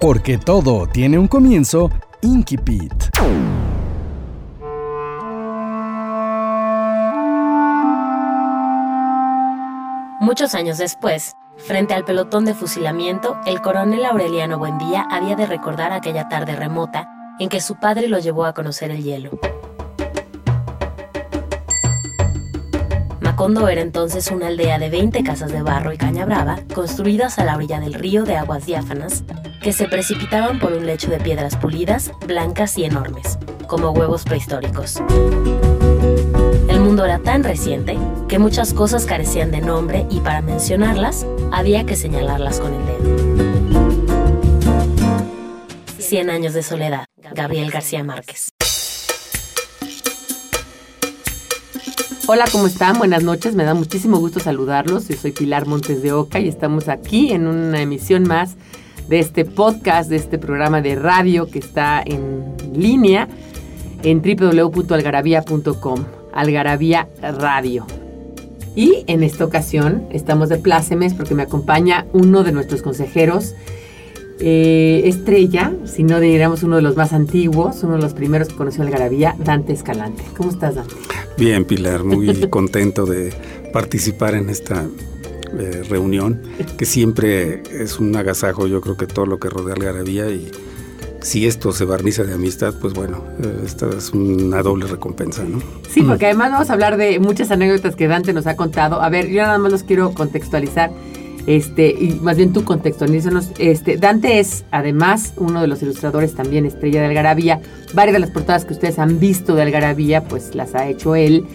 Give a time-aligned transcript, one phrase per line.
[0.00, 1.90] Porque todo tiene un comienzo,
[2.22, 2.90] Inkipit.
[10.20, 15.92] Muchos años después, frente al pelotón de fusilamiento, el coronel Aureliano Buendía había de recordar
[15.92, 17.06] aquella tarde remota
[17.38, 19.38] en que su padre lo llevó a conocer el hielo.
[23.40, 27.44] Macondo era entonces una aldea de 20 casas de barro y caña brava, construidas a
[27.46, 29.24] la orilla del río de aguas diáfanas,
[29.62, 35.02] que se precipitaban por un lecho de piedras pulidas, blancas y enormes, como huevos prehistóricos.
[36.68, 37.96] El mundo era tan reciente
[38.28, 43.16] que muchas cosas carecían de nombre y para mencionarlas había que señalarlas con el dedo.
[45.98, 48.50] Cien años de soledad, Gabriel García Márquez.
[52.32, 52.96] Hola, ¿cómo están?
[52.96, 55.08] Buenas noches, me da muchísimo gusto saludarlos.
[55.08, 58.54] Yo soy Pilar Montes de Oca y estamos aquí en una emisión más
[59.08, 63.26] de este podcast, de este programa de radio que está en línea
[64.04, 67.84] en www.algarabía.com, Algarabía Radio.
[68.76, 73.56] Y en esta ocasión estamos de plácemes porque me acompaña uno de nuestros consejeros,
[74.40, 78.54] eh, estrella, si no diríamos uno de los más antiguos, uno de los primeros que
[78.54, 80.22] conoció Algarabía, Dante Escalante.
[80.36, 80.94] ¿Cómo estás, Dante?
[81.36, 83.32] Bien, Pilar, muy contento de
[83.72, 84.86] participar en esta
[85.58, 86.40] eh, reunión,
[86.78, 90.50] que siempre es un agasajo, yo creo que todo lo que rodea Algarabía y
[91.22, 95.60] si esto se barniza de amistad, pues bueno, eh, esta es una doble recompensa, ¿no?
[95.90, 99.02] Sí, porque además vamos a hablar de muchas anécdotas que Dante nos ha contado.
[99.02, 100.90] A ver, yo nada más los quiero contextualizar.
[101.46, 103.50] Este, y más bien tú contextualízanos.
[103.58, 107.60] Este, Dante es además uno de los ilustradores también estrella de Algarabía.
[107.94, 111.46] Varias de las portadas que ustedes han visto de Algarabía, pues las ha hecho él.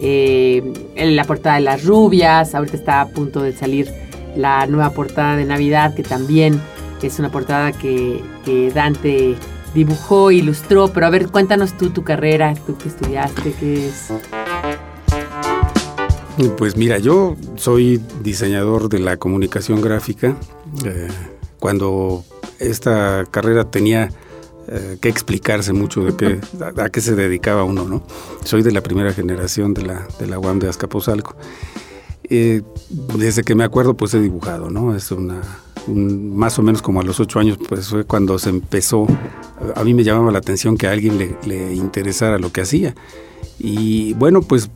[0.00, 3.88] Eh, la portada de las rubias, ahorita está a punto de salir
[4.36, 6.60] la nueva portada de Navidad, que también
[7.06, 9.36] es una portada que, que Dante
[9.74, 14.12] dibujó, ilustró, pero a ver, cuéntanos tú tu carrera, tú que estudiaste, qué es.
[16.58, 20.36] Pues mira, yo soy diseñador de la comunicación gráfica.
[20.84, 21.08] Eh,
[21.60, 22.24] cuando
[22.58, 24.10] esta carrera tenía
[24.66, 26.40] eh, que explicarse mucho de qué,
[26.82, 28.02] a, qué se dedicaba uno, ¿no?
[28.42, 31.36] Soy de la primera generación de la, de la UAM de Azcapotzalco.
[32.24, 32.62] Eh,
[33.16, 34.96] desde que me acuerdo, pues he dibujado, ¿no?
[34.96, 35.40] Es una,
[35.86, 39.06] más o menos como a los ocho años, pues fue cuando se empezó.
[39.76, 42.96] A mí me llamaba la atención que a alguien le, le interesara lo que hacía.
[43.60, 44.68] Y bueno, pues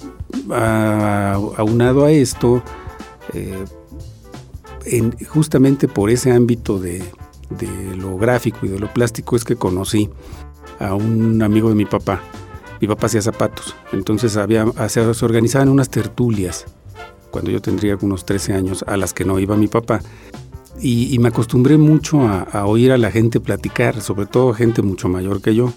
[0.51, 2.63] aunado a esto,
[3.35, 3.65] eh,
[4.85, 7.03] en, justamente por ese ámbito de,
[7.97, 10.11] lo gráfico y de lo plástico es que conocí
[10.79, 12.21] a un amigo de mi papá.
[12.81, 16.67] Mi papá hacía zapatos, entonces había, se, se organizaban unas tertulias
[17.31, 20.01] cuando yo tendría unos 13 años a las que no iba mi papá.
[20.81, 24.81] Y, y me acostumbré mucho a, a, oír a la gente platicar, sobre todo gente
[24.83, 25.73] mucho mayor que yo.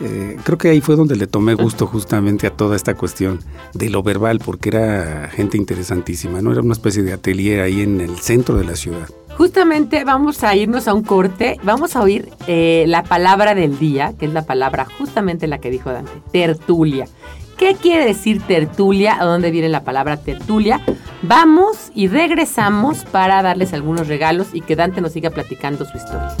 [0.00, 3.40] Eh, creo que ahí fue donde le tomé gusto justamente a toda esta cuestión
[3.74, 6.52] de lo verbal, porque era gente interesantísima, ¿no?
[6.52, 9.08] Era una especie de atelier ahí en el centro de la ciudad.
[9.36, 14.12] Justamente vamos a irnos a un corte, vamos a oír eh, la palabra del día,
[14.18, 17.06] que es la palabra justamente la que dijo Dante, tertulia.
[17.56, 19.16] ¿Qué quiere decir tertulia?
[19.20, 20.80] ¿A dónde viene la palabra tertulia?
[21.22, 26.36] Vamos y regresamos para darles algunos regalos y que Dante nos siga platicando su historia.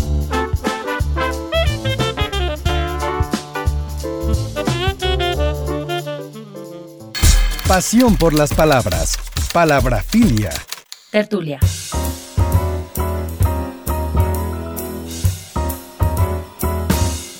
[7.68, 9.18] Pasión por las palabras.
[9.52, 10.48] Palabrafilia.
[11.10, 11.60] Tertulia.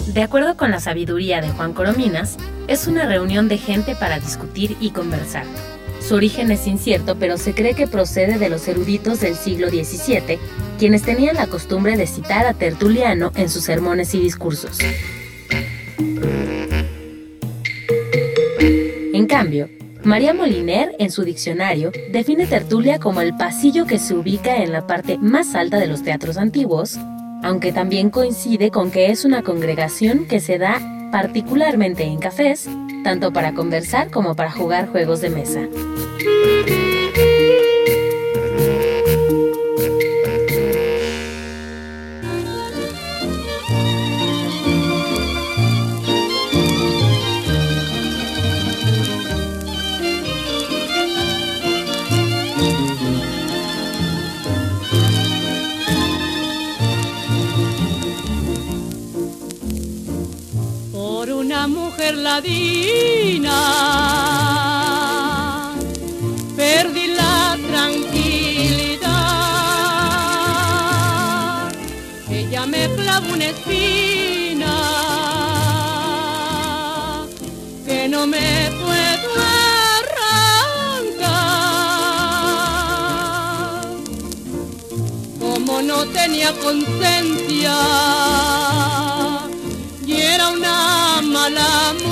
[0.06, 2.37] De acuerdo con la sabiduría de Juan Corominas,
[2.67, 5.47] es una reunión de gente para discutir y conversar.
[6.06, 10.38] Su origen es incierto, pero se cree que procede de los eruditos del siglo XVII,
[10.79, 14.79] quienes tenían la costumbre de citar a Tertuliano en sus sermones y discursos.
[19.14, 19.70] En cambio,
[20.05, 24.87] María Moliner, en su diccionario, define tertulia como el pasillo que se ubica en la
[24.87, 26.99] parte más alta de los teatros antiguos,
[27.43, 30.81] aunque también coincide con que es una congregación que se da
[31.11, 32.69] particularmente en cafés,
[33.03, 35.61] tanto para conversar como para jugar juegos de mesa.
[62.08, 63.58] Mujer ladina.
[66.56, 69.08] Perdí la tranquilidad.
[72.31, 74.75] Ella me clavó una espina
[77.87, 79.31] que no me puedo
[80.08, 81.38] arrancar.
[85.38, 87.75] Como no tenía conciencia
[91.49, 92.07] una mala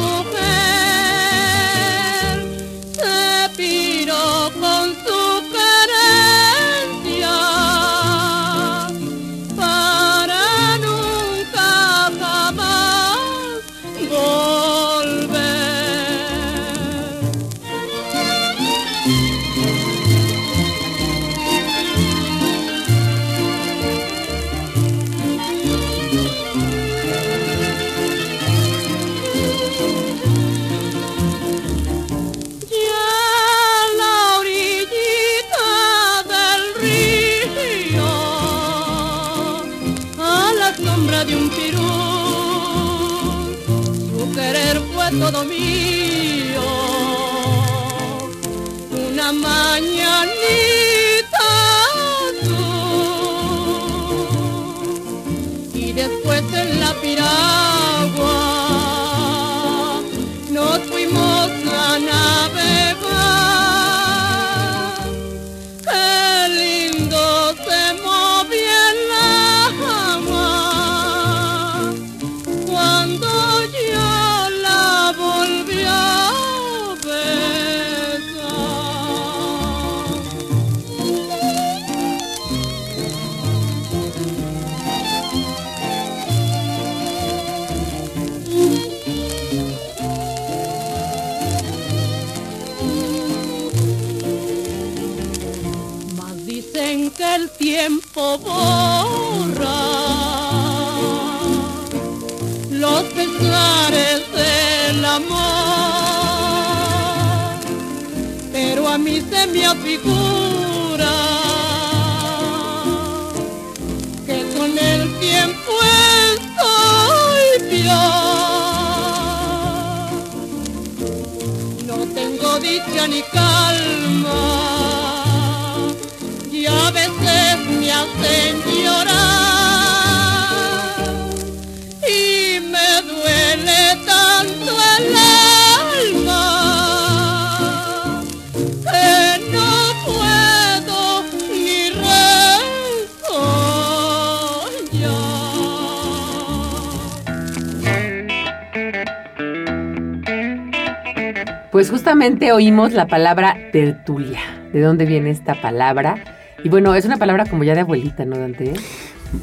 [151.76, 154.40] Pues justamente oímos la palabra tertulia.
[154.72, 156.24] ¿De dónde viene esta palabra?
[156.64, 158.72] Y bueno, es una palabra como ya de abuelita, ¿no, Dante?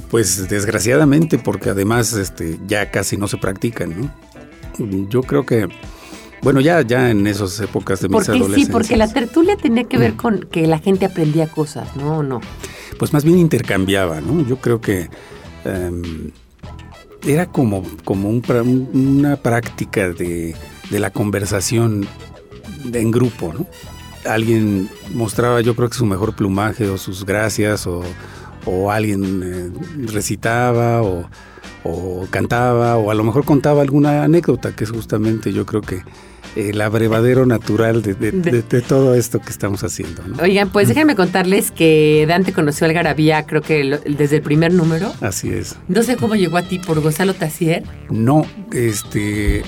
[0.10, 5.08] Pues desgraciadamente, porque además este, ya casi no se practican, ¿no?
[5.10, 5.68] Yo creo que,
[6.42, 10.00] bueno, ya, ya en esas épocas de mis Porque sí, porque la tertulia tenía que
[10.00, 12.18] ver con que la gente aprendía cosas, ¿no?
[12.18, 12.42] ¿O no?
[12.98, 14.44] Pues más bien intercambiaba, ¿no?
[14.48, 15.08] Yo creo que
[15.66, 16.32] em,
[17.28, 20.56] era como, como un- una práctica de,
[20.90, 22.08] de la conversación
[22.92, 23.66] en grupo, ¿no?
[24.30, 28.04] Alguien mostraba, yo creo que su mejor plumaje o sus gracias, o,
[28.66, 29.70] o alguien eh,
[30.12, 31.30] recitaba, o,
[31.84, 36.04] o cantaba, o a lo mejor contaba alguna anécdota, que es justamente, yo creo que
[36.56, 40.38] el abrevadero natural de, de- De- de- de todo esto que estamos haciendo, ¿no?
[40.42, 44.72] Oigan, pues déjenme contarles que Dante conoció al Garabía, creo que lo- desde el primer
[44.72, 45.12] número.
[45.20, 45.76] Así es.
[45.88, 47.84] No sé cómo llegó a ti por Gonzalo Tassier.
[48.12, 49.64] No, este,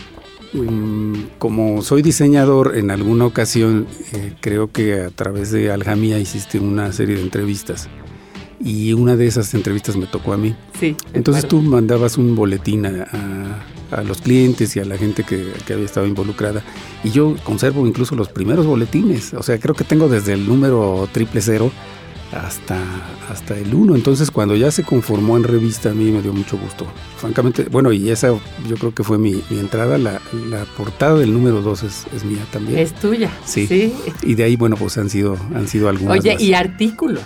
[1.39, 6.91] como soy diseñador, en alguna ocasión eh, creo que a través de Aljamia hiciste una
[6.91, 7.87] serie de entrevistas
[8.63, 10.55] y una de esas entrevistas me tocó a mí.
[10.79, 10.95] Sí.
[11.13, 15.45] Entonces tú mandabas un boletín a, a- a los clientes y a la gente que,
[15.65, 16.63] que había estado involucrada
[17.03, 21.07] y yo conservo incluso los primeros boletines, o sea, creo que tengo desde el número
[21.11, 21.71] triple cero
[22.35, 22.77] hasta,
[23.29, 23.95] hasta el 1.
[23.95, 26.85] Entonces, cuando ya se conformó en revista, a mí me dio mucho gusto.
[27.17, 28.29] Francamente, bueno, y esa
[28.67, 29.97] yo creo que fue mi, mi entrada.
[29.97, 32.79] La, la portada del número 2 es, es mía también.
[32.79, 33.29] Es tuya.
[33.45, 33.67] Sí.
[33.67, 33.93] Sí.
[34.23, 36.19] Y de ahí, bueno, pues han sido, han sido algunas.
[36.19, 37.23] Oye, las- y artículos.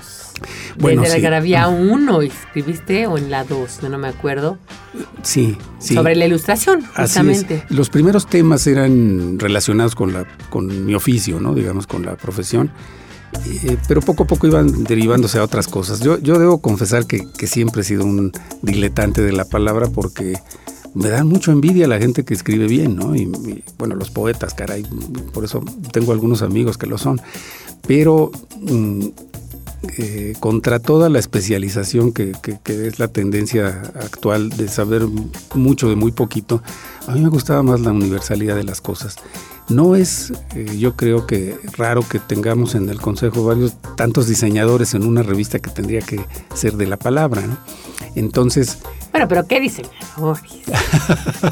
[0.78, 1.22] Bueno, Desde sí.
[1.22, 4.58] la Garabía 1 escribiste o en la 2, no, no me acuerdo.
[5.22, 5.96] Sí, sí.
[5.96, 7.64] Sobre la ilustración, Así justamente.
[7.70, 7.72] es.
[7.76, 11.54] Los primeros temas eran relacionados con, la, con mi oficio, ¿no?
[11.54, 12.72] digamos, con la profesión,
[13.46, 16.00] Eh, pero poco a poco iban derivándose a otras cosas.
[16.00, 18.32] Yo, yo debo confesar que, que siempre he sido un
[18.62, 20.36] diletante de la palabra porque
[20.94, 23.16] me dan mucho envidia la gente que escribe bien, ¿no?
[23.16, 23.32] Y,
[23.78, 24.86] bueno, los poetas, caray,
[25.34, 27.22] por eso tengo algunos amigos que lo son.
[27.88, 28.32] Pero
[28.62, 29.08] mm,
[29.98, 32.34] eh, contra toda la especialización que,
[32.66, 35.04] es la tendencia actual de saber
[35.54, 36.62] mucho de muy poquito,
[37.08, 39.16] a mí me gustaba más la universalidad de las cosas.
[39.70, 44.94] No es, eh, yo creo que raro que tengamos en el Consejo varios, tantos diseñadores
[44.96, 46.20] en una revista que tendría que
[46.54, 47.58] ser de la palabra, ¿no?
[48.16, 48.80] Entonces...
[49.12, 50.44] Bueno, pero ¿qué diseñadores?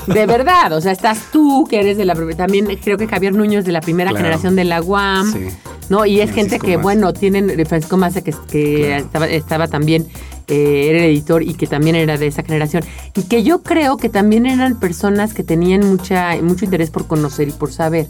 [0.08, 2.16] de verdad, o sea, estás tú, que eres de la...
[2.36, 5.34] También creo que Javier Núñez de la primera generación de la UAM.
[5.34, 5.48] Sí.
[5.90, 6.06] ¿no?
[6.06, 10.08] Y es gente que, bueno, tienen, Francisco Massa, que, que estaba, también,
[10.48, 12.84] eh, era el editor y que también era de esa generación.
[13.16, 17.50] Y que yo creo que también eran personas que tenían mucha, mucho interés por conocer
[17.50, 18.08] y por saber.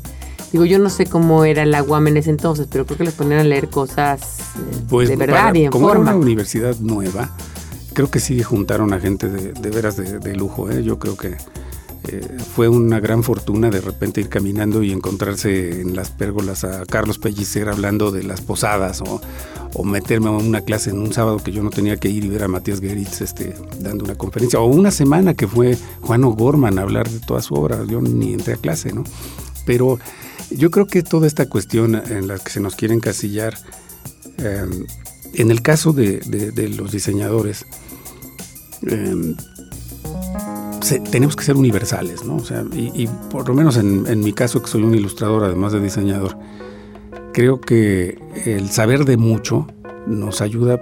[0.51, 3.13] Digo, yo no sé cómo era la UAM en ese entonces, pero creo que les
[3.13, 6.09] ponían a leer cosas eh, pues de verdad y en como forma.
[6.09, 7.35] Era una universidad nueva,
[7.93, 10.69] creo que sí juntaron a gente de, de veras de, de lujo.
[10.69, 10.83] ¿eh?
[10.83, 11.35] Yo creo que
[12.07, 16.85] eh, fue una gran fortuna de repente ir caminando y encontrarse en las pérgolas a
[16.85, 19.21] Carlos Pellicer hablando de las posadas o,
[19.83, 22.43] meterme a una clase en un sábado que yo no tenía que ir y ver
[22.43, 26.81] a Matías Geritz este, dando una conferencia o una semana que fue Juan O'Gorman a
[26.81, 27.83] hablar de toda su obra.
[27.85, 29.03] Yo ni entré a clase, ¿no?
[29.67, 29.99] Pero
[30.49, 33.55] yo creo que toda esta cuestión en la que se nos quiere encasillar,
[34.37, 34.87] em,
[35.33, 36.21] en el caso de,
[36.75, 37.65] los diseñadores,
[40.91, 42.37] em, tenemos que ser universales, ¿no?
[42.37, 45.79] O sea, y, por lo menos en, mi caso, que soy un ilustrador, además de
[45.79, 46.37] diseñador,
[47.33, 49.67] creo que el saber de mucho
[50.07, 50.81] nos ayuda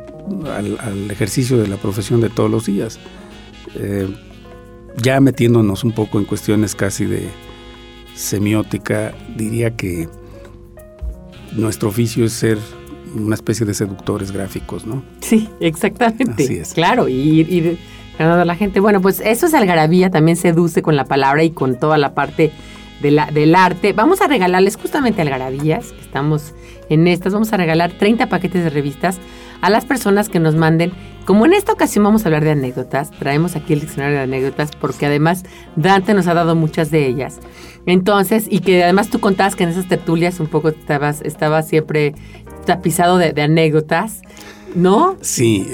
[0.56, 3.00] al, ejercicio de la profesión de todos los días.
[3.76, 4.08] Eh,
[5.02, 7.28] ya metiéndonos un poco en cuestiones casi de
[8.16, 10.08] semiótica, diría que
[11.52, 12.58] nuestro oficio es ser
[13.16, 15.04] una especie de seductores gráficos, ¿no?
[15.22, 16.44] Sí, exactamente.
[16.44, 16.74] Así es.
[16.74, 17.78] Claro, y, y
[18.20, 18.80] la gente.
[18.80, 22.52] Bueno, pues eso es algarabía, también seduce con la palabra y con toda la parte
[23.02, 23.94] del arte.
[23.94, 26.54] Vamos a regalarles justamente algarabías, estamos
[26.90, 29.20] en estas, vamos a regalar 30 paquetes de revistas
[29.62, 30.92] a las personas que nos manden.
[31.26, 34.72] Como en esta ocasión vamos a hablar de anécdotas, traemos aquí el diccionario de anécdotas
[34.80, 35.44] porque además
[35.76, 37.40] Dante nos ha dado muchas de ellas.
[37.86, 42.16] Entonces, y que además tú contabas que en esas tertulias un poco estabas, estabas siempre
[42.66, 44.22] tapizado de anécdotas.
[44.76, 45.18] ¿No?
[45.22, 45.66] Sí,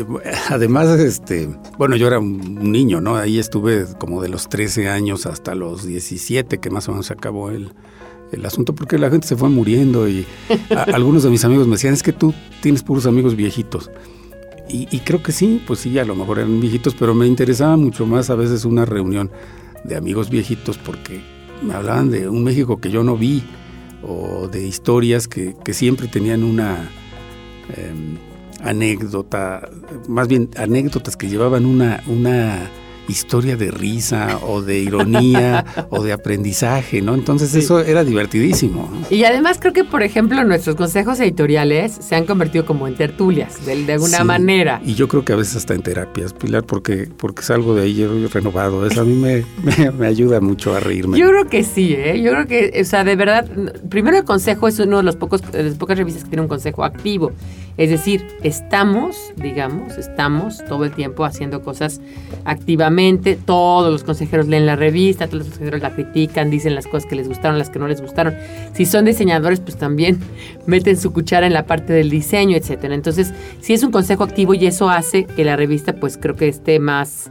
[0.49, 3.15] además, este, bueno, yo era un niño, ¿no?
[3.15, 7.13] Ahí estuve como de los 13 años hasta los 17, que más o menos se
[7.13, 7.71] acabó el,
[8.45, 10.25] asunto, porque la gente se fue muriendo y
[10.93, 13.89] algunos de mis amigos me decían, es que tú tienes puros amigos viejitos.
[14.69, 17.75] Y, y, creo que sí, pues sí, a lo mejor eran viejitos, pero me interesaba
[17.75, 19.29] mucho más a veces una reunión
[19.83, 21.21] de amigos viejitos porque
[21.61, 23.43] me hablaban de un México que yo no vi
[24.01, 26.89] o de historias que, que siempre tenían una...
[27.75, 28.30] Em,
[28.63, 29.69] anécdota,
[30.07, 32.69] más bien anécdotas que llevaban una, una
[33.11, 37.13] historia de risa o de ironía o de aprendizaje, ¿no?
[37.13, 38.89] Entonces eso era divertidísimo.
[39.09, 43.65] Y además creo que, por ejemplo, nuestros consejos editoriales se han convertido como en tertulias,
[43.65, 44.81] de, alguna manera.
[44.85, 48.27] Y yo creo que a veces hasta en terapias, Pilar, porque, porque salgo de ahí
[48.27, 48.85] renovado.
[48.85, 49.43] Eso a mí me,
[49.91, 51.17] me, ayuda mucho a reírme.
[51.17, 52.21] Yo creo que sí, ¿eh?
[52.21, 53.47] Yo creo que, o sea, de verdad,
[53.89, 56.47] primero el consejo es uno de los pocos, de las pocas revistas que tiene un
[56.47, 57.31] consejo activo.
[57.77, 62.01] Es decir, estamos, digamos, estamos todo el tiempo haciendo cosas
[62.45, 63.37] activamente.
[63.43, 67.15] Todos los consejeros leen la revista, todos los consejeros la critican, dicen las cosas que
[67.15, 68.35] les gustaron, las que no les gustaron.
[68.73, 70.19] Si son diseñadores, pues también
[70.65, 72.93] meten su cuchara en la parte del diseño, etcétera.
[72.93, 76.47] Entonces, sí es un consejo activo y eso hace que la revista, pues creo que
[76.47, 77.29] esté más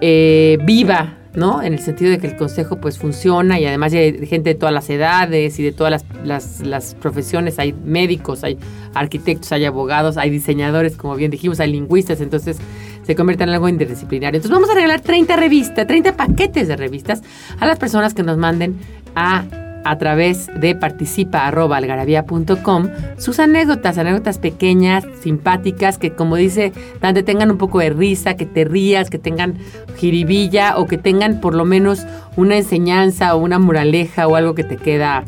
[0.00, 1.62] eh, viva ¿no?
[1.62, 4.72] En el sentido de que el consejo pues funciona y además hay gente de todas
[4.72, 8.58] las edades y de todas las, profesiones, hay médicos, hay
[8.94, 12.58] arquitectos, hay abogados, hay diseñadores, como bien dijimos, hay lingüistas, entonces
[13.04, 14.38] se convierte en algo interdisciplinario.
[14.38, 17.22] Entonces vamos a regalar 30 revistas, 30 paquetes de revistas
[17.58, 18.76] a las personas que nos manden
[19.14, 19.44] a
[19.84, 22.88] a través de participa.algarabía.com
[23.18, 28.46] sus anécdotas, anécdotas pequeñas, simpáticas, que como dice Dante, tengan un poco de risa, que
[28.46, 29.58] te rías, que tengan
[29.96, 32.04] jiribilla o que tengan por lo menos
[32.36, 35.24] una enseñanza o una moraleja o algo que te queda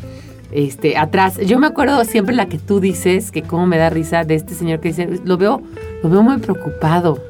[0.52, 1.38] este, atrás.
[1.38, 4.54] Yo me acuerdo siempre la que tú dices, que cómo me da risa de este
[4.54, 5.62] señor que dice, lo veo,
[6.02, 7.22] lo veo muy preocupado,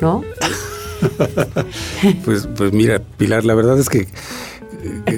[0.00, 0.22] ¿no?
[2.24, 4.08] pues, pues mira, Pilar, la verdad es que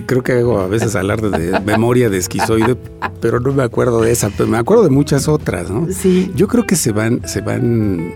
[0.07, 2.77] creo que hago a veces alarde de memoria de esquizoide,
[3.21, 5.87] pero no me acuerdo de esa, pero me acuerdo de muchas otras, ¿no?
[5.93, 6.31] Sí.
[6.35, 8.15] Yo creo que se van, se van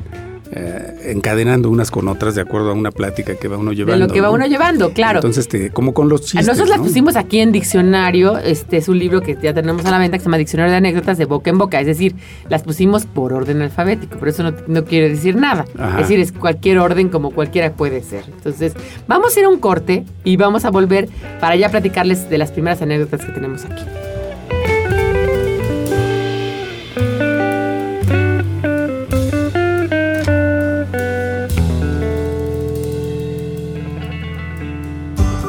[0.52, 4.00] eh, encadenando unas con otras de acuerdo a una plática que va uno llevando.
[4.02, 4.34] De lo que va ¿no?
[4.34, 5.18] uno llevando, claro.
[5.18, 6.46] Entonces, te- como con los chistes.
[6.46, 9.98] Nosotros las pusimos aquí en diccionario, este es un libro que ya tenemos a la
[9.98, 12.14] venta que se llama Diccionario de Anécdotas de boca en boca, es decir,
[12.48, 15.64] las pusimos por orden alfabético, pero eso no, no quiere decir nada.
[15.78, 16.00] Ajá.
[16.00, 18.24] Es decir, es cualquier orden como cualquiera puede ser.
[18.28, 18.74] Entonces,
[19.08, 21.08] vamos a ir a un corte y vamos a volver
[21.40, 23.82] para ya platicarles de las primeras anécdotas que tenemos aquí.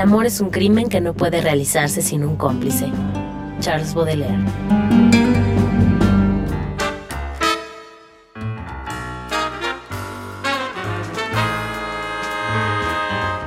[0.00, 2.90] El amor es un crimen que no puede realizarse sin un cómplice.
[3.60, 4.38] Charles Baudelaire.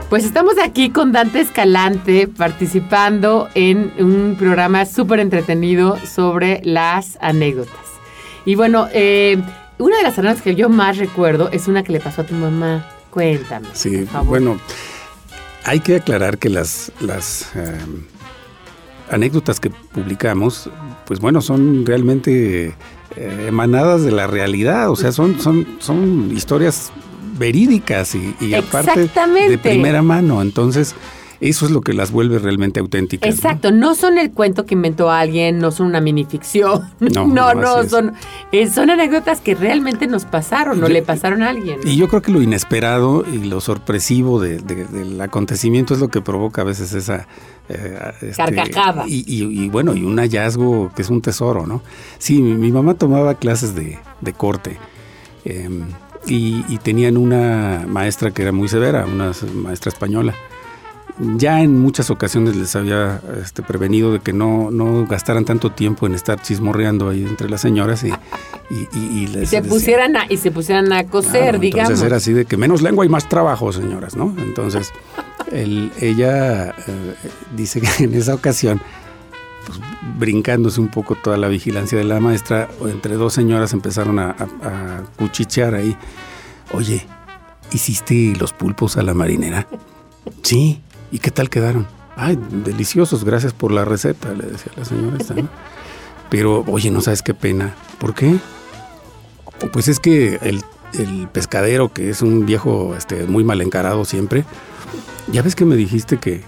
[0.10, 7.74] Pues estamos aquí con Dante Escalante participando en un programa súper entretenido sobre las anécdotas.
[8.46, 9.42] Y bueno, eh,
[9.80, 12.36] una de las anécdotas que yo más recuerdo es una que le pasó a tu
[12.36, 12.86] mamá.
[13.10, 14.28] Cuéntame, Sí, por favor.
[14.28, 14.60] bueno,
[15.65, 17.77] hay que aclarar que las, las eh,
[19.10, 20.70] anécdotas que publicamos,
[21.05, 22.75] pues bueno, son realmente
[23.15, 26.91] eh, emanadas de la realidad, o sea, son, son, son historias
[27.38, 29.10] verídicas y, y aparte
[29.50, 30.96] de primera mano, entonces
[31.50, 33.30] eso es lo que las vuelve realmente auténticas.
[33.34, 36.82] Exacto, no son el cuento que inventó alguien, no son una minificción.
[37.00, 38.14] No, No, no, son,
[38.52, 41.80] eh, son anécdotas que realmente nos pasaron o le pasaron a alguien.
[41.86, 46.10] Y yo creo que lo inesperado y lo sorpresivo de- de- del acontecimiento es lo
[46.10, 47.28] que provoca a veces esa...
[47.70, 49.06] eh, este, Carcajada.
[49.08, 51.82] Y, y- y bueno, y un hallazgo que es un tesoro, ¿no?
[52.17, 54.78] Sí, mi, mi mamá tomaba clases de, de corte
[55.46, 55.70] eh,
[56.26, 60.34] y, y tenían una maestra que era muy severa, una maestra española.
[61.38, 66.08] Ya en muchas ocasiones les había este, prevenido de que no, no gastaran tanto tiempo
[66.08, 68.08] en estar chismorreando ahí entre las señoras y,
[68.71, 71.89] y, y- y les se decía- pusieran a, y se pusieran a coser, Claro, digamos.
[71.91, 74.34] Entonces era así de que menos lengua y más trabajo, señoras, ¿no?
[74.39, 74.91] Entonces,
[75.52, 76.73] el- ella eh,
[77.56, 78.82] dice que en esa ocasión,
[79.67, 79.80] pues,
[80.17, 84.67] brincándose un poco toda la vigilancia de la maestra, entre dos señoras empezaron a, a-
[84.67, 85.95] a cuchichear ahí.
[86.73, 87.06] Oye,
[87.71, 89.67] ¿hiciste los pulpos a la marinera?
[90.41, 90.82] Sí.
[91.13, 91.88] ¿Y qué tal quedaron?
[92.17, 95.47] Ay, deliciosos, gracias por la receta, le decía la señora esta, ¿no?
[96.30, 97.76] Pero, oye, no sabes qué pena.
[97.99, 98.36] ¿Por qué?
[99.71, 100.62] Pues es que el,
[100.97, 104.43] el pescadero, que es un viejo este, muy mal encarado siempre,
[105.32, 106.41] ya ves que me dijiste que,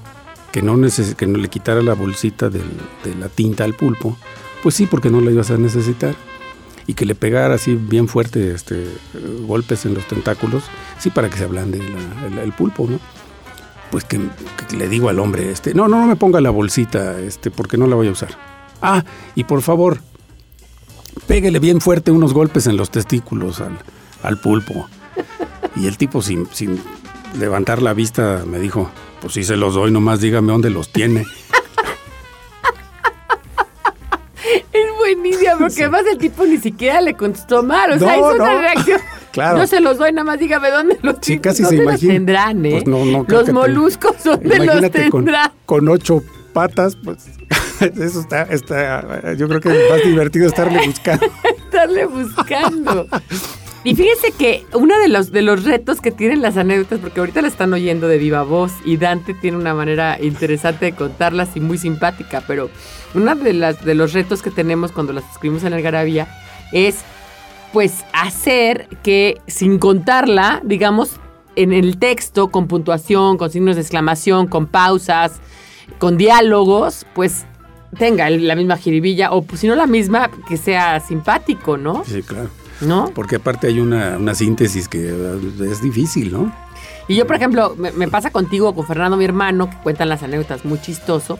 [0.51, 2.63] que, no, neces que no le quitara la bolsita del-
[3.03, 4.17] de la tinta al pulpo.
[4.63, 6.15] Pues sí, porque no la ibas a necesitar.
[6.87, 8.87] Y que le pegara así bien fuerte este,
[9.47, 10.63] golpes en los tentáculos,
[10.99, 12.99] sí, para que se ablande la- el, el pulpo, ¿no?
[13.95, 14.19] Pues que,
[14.67, 17.77] que le digo al hombre, este, no, no, no me ponga la bolsita, este, porque
[17.77, 18.27] no la voy a usar.
[18.81, 19.05] Ah,
[19.35, 19.99] y por favor,
[21.27, 23.79] péguele bien fuerte unos golpes en los testículos al,
[24.21, 24.89] al pulpo.
[25.77, 26.77] Y el tipo sin, sin
[27.39, 31.25] levantar la vista me dijo, pues sí se los doy, nomás dígame dónde los tiene.
[34.73, 37.93] Es buenísima, porque además el tipo ni siquiera le contestó mal.
[37.93, 38.59] O sea, No, hizo una no.
[38.59, 38.99] reacción.
[39.35, 39.57] Claro.
[39.59, 42.65] No se los doy, nada más dígame dónde los Sí, casi se ¿Dónde los tendrán,
[42.65, 42.71] ¿eh?
[42.71, 45.51] Pues no, no, los que te- moluscos, ¿dónde los Imagínate con, tendrán?
[45.65, 47.17] con ocho patas, pues
[47.81, 51.25] eso está, está, yo creo que es más divertido estarle buscando.
[51.65, 53.07] estarle buscando.
[53.83, 57.41] Y fíjense que uno de los, de los retos que tienen las anécdotas, porque ahorita
[57.43, 61.59] la están oyendo de viva voz y Dante tiene una manera interesante de contarlas y
[61.59, 62.69] muy simpática, pero
[63.13, 66.27] uno de, las, de los retos que tenemos cuando las escribimos en el Garabía
[66.71, 66.95] es
[67.75, 71.19] pues hacer que sin contarla, digamos,
[71.57, 75.41] en el texto, con puntuación, con signos de exclamación, con pausas,
[75.97, 77.45] con diálogos, pues
[77.99, 82.05] tenga la misma jiribilla, o pues, si no la misma, que sea simpático, ¿no?
[82.05, 82.47] Sí, claro.
[82.79, 83.11] ¿No?
[83.13, 86.55] Porque aparte hay una, una síntesis que eh, es difícil, ¿no?
[87.09, 90.23] Y yo, por ejemplo, me, me pasa contigo, con Fernando, mi hermano, que cuentan las
[90.23, 91.39] anécdotas muy chistoso,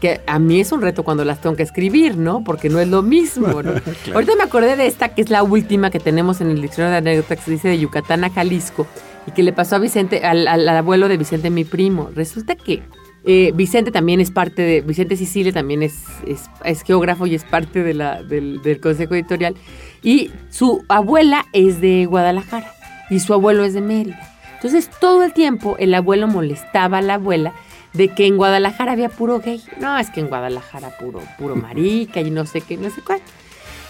[0.00, 2.44] que a mí es un reto cuando las tengo que escribir, ¿no?
[2.44, 3.72] Porque no es lo mismo, ¿no?
[4.14, 6.98] Ahorita me acordé de esta, que es la última que tenemos en el diccionario de
[7.10, 8.86] anécdotas, que se dice de Yucatán a Jalisco,
[9.26, 12.10] y que le pasó a Vicente, al, al- al abuelo de Vicente, mi primo.
[12.14, 12.82] Resulta que
[13.24, 15.94] eh, Vicente también es parte de, Vicente Sicilia también es,
[16.26, 19.54] es, es geógrafo y es parte de la, del, del consejo editorial,
[20.02, 22.70] y su abuela es de Guadalajara.
[23.10, 24.18] Y su abuelo es de Mérida.
[24.54, 27.52] Entonces todo el tiempo el abuelo molestaba a la abuela
[27.94, 29.62] de que en Guadalajara había puro gay.
[29.80, 33.20] No, es que en Guadalajara puro, puro marica y no sé qué, no sé cuál.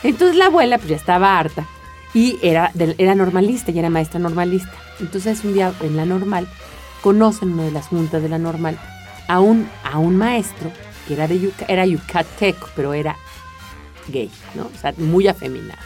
[0.03, 1.67] Entonces la abuela pues ya estaba harta
[2.12, 4.73] y era, era normalista, y era maestra normalista.
[5.01, 6.47] Entonces un día en la normal
[7.03, 8.79] conocen una de las juntas de la normal
[9.27, 10.71] a un, a un maestro
[11.09, 13.17] que era de Yuca, era yucateco, pero era
[14.09, 14.64] gay, ¿no?
[14.64, 15.81] O sea, muy afeminado.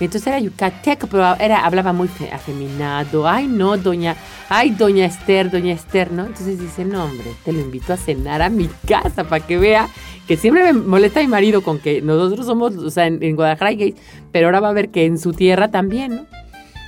[0.00, 3.28] Entonces era yucateco, pero era, hablaba muy afeminado.
[3.28, 4.16] Ay, no, doña,
[4.48, 6.26] ay, doña Esther, doña Esther, ¿no?
[6.26, 9.88] Entonces dice, no, hombre, te lo invito a cenar a mi casa para que vea
[10.26, 13.76] que siempre me molesta mi marido con que nosotros somos, o sea, en, Guadalajara hay
[13.76, 13.94] gays,
[14.32, 16.26] pero ahora va a ver que en su tierra también, ¿no?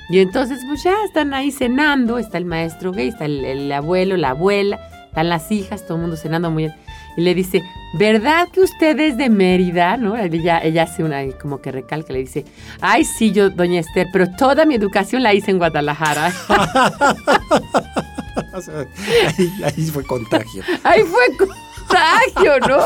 [0.09, 4.17] Y entonces, pues ya están ahí cenando, está el maestro gay, está el, el abuelo,
[4.17, 6.75] la abuela, están las hijas, todo el mundo cenando muy bien
[7.17, 7.63] y le dice,
[7.95, 9.97] ¿verdad que usted es de Mérida?
[9.97, 10.17] ¿No?
[10.17, 12.45] Ella, ella hace una, como que recalca, le dice,
[12.81, 16.33] ay, sí, yo, doña Esther, pero toda mi educación la hice en Guadalajara.
[19.65, 20.63] ahí, fue contagio.
[20.85, 21.49] Ahí fue
[22.69, 22.79] ¿no?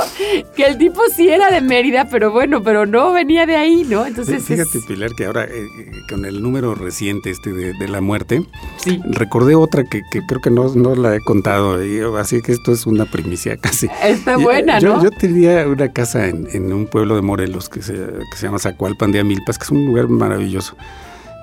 [0.54, 4.06] Que el tipo sí era de Mérida, pero bueno, pero no venía de ahí, ¿no?
[4.06, 4.44] Entonces.
[4.44, 8.42] Fíjate, Pilar, que ahora eh, eh, con el número reciente este de, la muerte,
[8.78, 9.00] sí.
[9.04, 11.78] recordé otra que, creo que no, no la he contado,
[12.18, 13.88] así que esto es una primicia casi.
[14.02, 15.02] Está buena, ¿no?
[15.02, 19.12] Yo tenía una casa en, un pueblo de Morelos que se, que se llama Zacualpan
[19.12, 20.76] de Amilpas, que es un lugar maravilloso.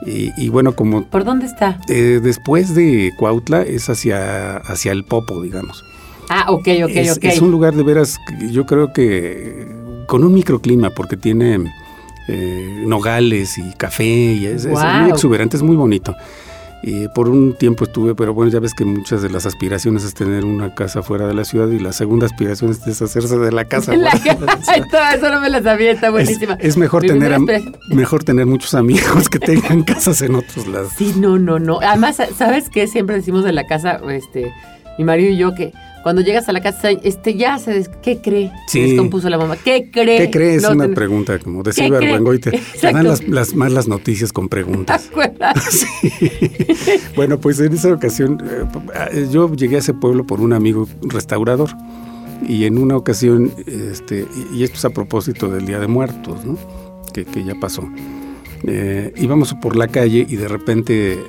[0.06, 1.06] Y, bueno, como...
[1.06, 1.80] ¿Por dónde está?
[1.88, 5.84] Eh, después de Cuautla es hacia, hacia el Popo, digamos.
[6.30, 7.24] Ah, ok, ok, es, ok.
[7.24, 8.20] Es un lugar de veras,
[8.52, 9.68] yo creo que
[10.08, 11.74] con un microclima, porque tiene
[12.28, 16.16] eh, nogales y café, y es, muy exuberante, es muy bonito.
[16.86, 20.14] Y por un tiempo estuve, pero bueno, ya ves que muchas de las aspiraciones es
[20.14, 23.64] tener una casa fuera de la ciudad y la segunda aspiración es deshacerse de la
[23.64, 23.96] casa.
[23.98, 26.58] La eso no me la sabía, está buenísima.
[26.60, 27.40] Es, mejor, tener,
[27.88, 30.92] mejor tener muchos amigos que tengan casas en otros lados.
[30.98, 31.80] Sí, no, no, no.
[31.80, 32.88] Además, ¿sabes qué?
[32.88, 34.52] Siempre decimos de la casa, este,
[34.98, 35.72] mi marido y yo, que
[36.04, 38.52] cuando llegas a la casa, este, ya se ¿qué cree?
[38.68, 38.82] Sí.
[38.82, 39.56] descompuso la mamá.
[39.56, 40.18] ¿Qué cree?
[40.18, 40.56] ¿Qué cree?
[40.56, 42.52] Es una pregunta, como decía Berbengoite.
[42.80, 45.10] Te dan las, las, malas noticias con preguntas.
[45.70, 46.12] sí.
[47.16, 48.44] bueno, pues en esa ocasión,
[49.12, 51.70] eh, yo llegué a ese pueblo por un amigo restaurador.
[52.48, 56.58] Y en una ocasión, este, y esto es a propósito del Día de Muertos, ¿no?
[57.13, 57.89] Que, que ya pasó.
[58.66, 61.20] Eh, íbamos por la calle y de repente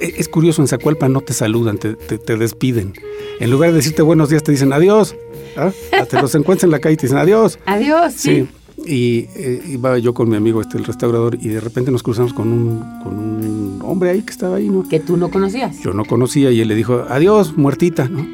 [0.00, 2.94] es curioso, en Zacualpa no te saludan, te, te, despiden.
[3.40, 5.14] En lugar de decirte buenos días, te dicen adiós.
[5.56, 5.72] ¿ah?
[6.10, 7.58] Te los encuentras en la calle y te dicen adiós.
[7.66, 8.48] Adiós, sí.
[8.84, 12.32] Y eh, iba yo con mi amigo, este, el restaurador, y de repente nos cruzamos
[12.32, 14.86] con un, con un hombre ahí que estaba ahí, ¿no?
[14.88, 15.80] Que tú no conocías.
[15.82, 18.26] Yo no conocía y él le dijo, adiós, muertita, ¿no?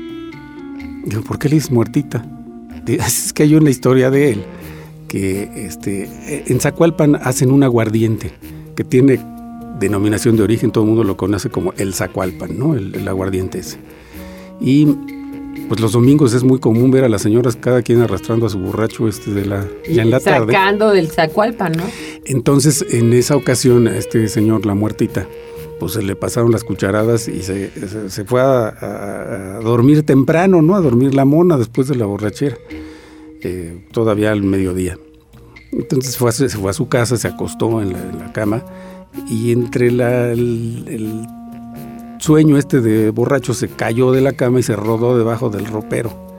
[1.04, 2.24] Digo, ¿por qué le dices muertita?
[2.86, 4.44] Es que hay una historia de él,
[5.08, 6.08] que este,
[6.46, 8.32] en Zacualpan hacen un aguardiente
[8.74, 9.20] que tiene
[9.82, 12.74] denominación de origen, todo el mundo lo conoce como el Zacualpan, ¿no?
[12.74, 13.78] El, aguardiente ese.
[14.60, 14.86] Y
[15.68, 18.58] pues los domingos es muy común ver a las señoras cada quien arrastrando a su
[18.58, 20.52] borracho este de la ya en la tarde.
[20.52, 21.84] Sacando del Zacualpan, ¿no?
[22.24, 25.26] Entonces, en esa ocasión a este señor la muertita
[25.78, 27.72] pues se le pasaron las cucharadas y se,
[28.08, 30.76] se, fue a, dormir temprano, ¿no?
[30.76, 32.56] A dormir la mona después de la borrachera,
[33.42, 34.96] eh, todavía al mediodía.
[35.72, 38.64] Entonces fue se fue a su casa, se acostó en la cama
[39.28, 41.26] y entre el,
[42.18, 46.30] sueño este de borracho se cayó de la cama y se rodó debajo del ropero.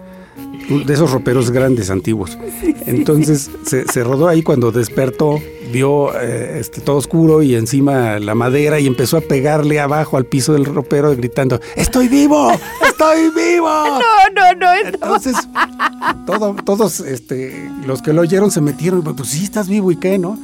[0.86, 2.38] De esos roperos grandes, antiguos.
[2.86, 5.42] Entonces se, rodó ahí cuando despertó,
[5.74, 10.26] vio eh, este, todo oscuro y encima la madera y empezó a pegarle abajo al
[10.26, 12.52] piso del ropero gritando, ¡Estoy vivo!
[12.86, 13.70] ¡Estoy vivo!
[14.36, 14.74] No, no, no.
[14.74, 15.36] Entonces,
[16.66, 20.40] todos este, los que lo oyeron se metieron, pues sí, estás vivo y qué, ¿no?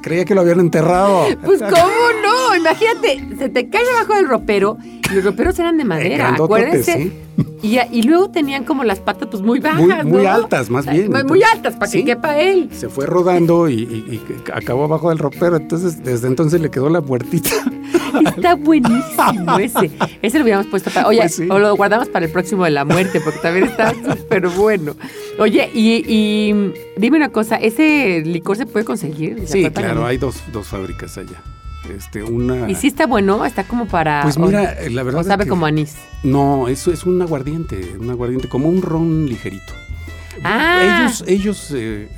[0.00, 1.26] Creía que lo habían enterrado.
[1.44, 4.78] Pues cómo no, imagínate, se te cae debajo del ropero
[5.10, 7.12] y los roperos eran de madera, acuérdense.
[7.62, 11.12] Y, luego tenían como las patas pues muy bajas, Muy, altas, más bien.
[11.26, 12.70] Muy, altas, para que quepa él.
[12.72, 14.20] Se fue rodando y,
[14.52, 17.50] acabó abajo del ropero, entonces desde entonces le quedó la muertita.
[18.36, 19.90] Está buenísimo ese.
[20.22, 21.06] Ese lo hubiéramos puesto para...
[21.06, 24.48] Oye, pues o lo guardamos para el próximo de la muerte, porque también está súper
[24.48, 24.96] bueno.
[25.38, 26.52] Oye, y,
[26.96, 29.46] dime una cosa, ¿ese licor se puede conseguir?
[29.46, 31.40] Sí, claro, hay dos, dos fábricas allá.
[31.88, 32.68] Este, una...
[32.70, 33.44] ¿Y si está bueno?
[33.44, 34.22] ¿Está como para...?
[34.22, 35.96] Pues mira, la verdad sabe como anís?
[36.22, 39.72] No, eso es un aguardiente, un aguardiente, como un ron ligerito.
[40.44, 41.04] Ah.
[41.04, 42.08] Ellos, ellos eh,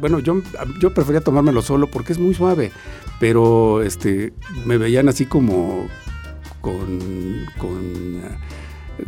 [0.00, 0.42] bueno, yo,
[0.80, 2.70] yo prefería tomármelo solo porque es muy suave,
[3.18, 4.32] pero este,
[4.64, 5.88] me veían así como
[6.60, 8.22] con, con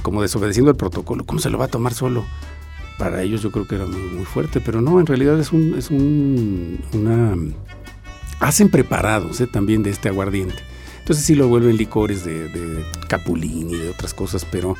[0.03, 1.24] como desobedeciendo el protocolo.
[1.24, 2.24] ¿Cómo se lo va a tomar solo?
[2.98, 5.74] Para ellos yo creo que era muy, muy fuerte, pero no, en realidad es un,
[5.76, 7.35] es un, una
[8.40, 9.46] hacen preparados ¿eh?
[9.46, 10.57] también de este aguardiente.
[10.98, 14.76] Entonces sí lo vuelven licores de, de capulín y de otras cosas, pero,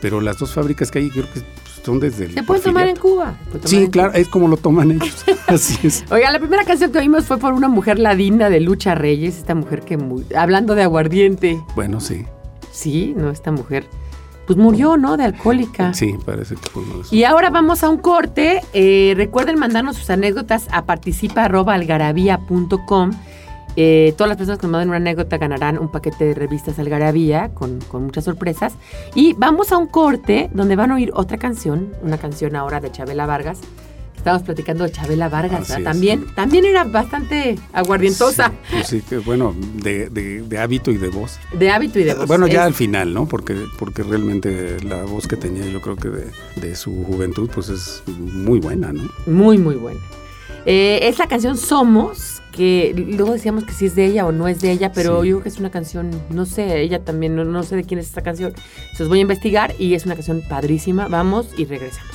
[0.00, 1.40] pero las dos fábricas que hay creo que
[1.84, 2.96] son desde el Se puede tomar en.
[2.96, 3.38] Cuba.
[3.46, 5.24] tomar Sí, en claro, es como lo toman ellos.
[5.46, 6.04] Así es.
[6.10, 9.54] Oiga, la primera canción que oímos fue por una mujer ladina de Lucha Reyes, esta
[9.54, 9.98] mujer que,
[10.36, 12.26] hablando de aguardiente, Bueno, sí.
[12.72, 13.86] sí, no, esta mujer,
[14.50, 15.16] pues murió, ¿no?
[15.16, 15.94] De alcohólica.
[15.94, 17.12] Sí, parece que fue uno de esos.
[17.12, 18.60] Y ahora vamos a un corte.
[18.72, 23.12] Eh, recuerden mandarnos sus anécdotas a participa.algarabía.com.
[23.76, 27.50] Eh, todas las personas que nos manden una anécdota ganarán un paquete de revistas Algarabía
[27.50, 28.74] con, con muchas sorpresas.
[29.14, 32.90] Y vamos a un corte donde van a oír otra canción, una canción ahora de
[32.90, 33.60] Chabela Vargas.
[34.20, 35.66] Estamos platicando de Chabela Vargas.
[35.82, 38.52] También, también era bastante aguardientosa,
[38.84, 41.38] Sí, pues sí, bueno, de, de- de hábito y de voz.
[41.58, 42.26] de hábito y de voz.
[42.26, 43.26] Bueno, ya Es- al final, ¿no?
[43.26, 47.70] Porque, porque realmente la voz que tenía yo creo que de, de su juventud pues
[47.70, 49.08] es muy buena, ¿no?
[49.26, 50.00] Muy, muy buena.
[50.66, 54.48] Eh, es la canción Somos, que luego decíamos que si es de ella o no
[54.48, 55.28] es de ella, pero Sí.
[55.30, 57.98] yo creo que es una canción, no sé, ella también, no, no sé de quién
[57.98, 58.52] es esta canción.
[58.94, 61.08] Se los voy a investigar y es una canción padrísima.
[61.08, 62.14] Vamos y regresamos.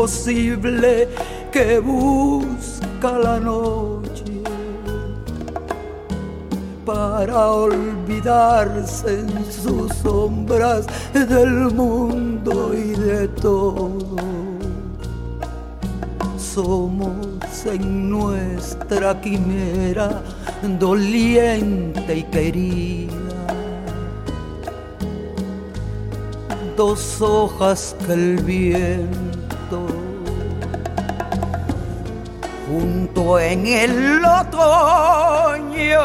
[0.00, 1.08] imposible
[1.52, 4.24] que busca la noche
[6.86, 14.16] para olvidarse en sus sombras del mundo y de todo.
[16.38, 20.22] Somos en nuestra quimera
[20.78, 23.20] doliente y querida
[26.74, 29.29] dos hojas que el viento
[32.68, 36.00] junto en el otoño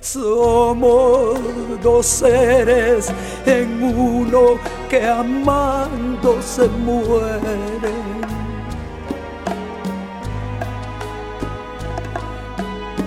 [0.00, 1.38] somos
[1.82, 3.12] dos seres
[3.46, 8.01] en uno que amando se mueren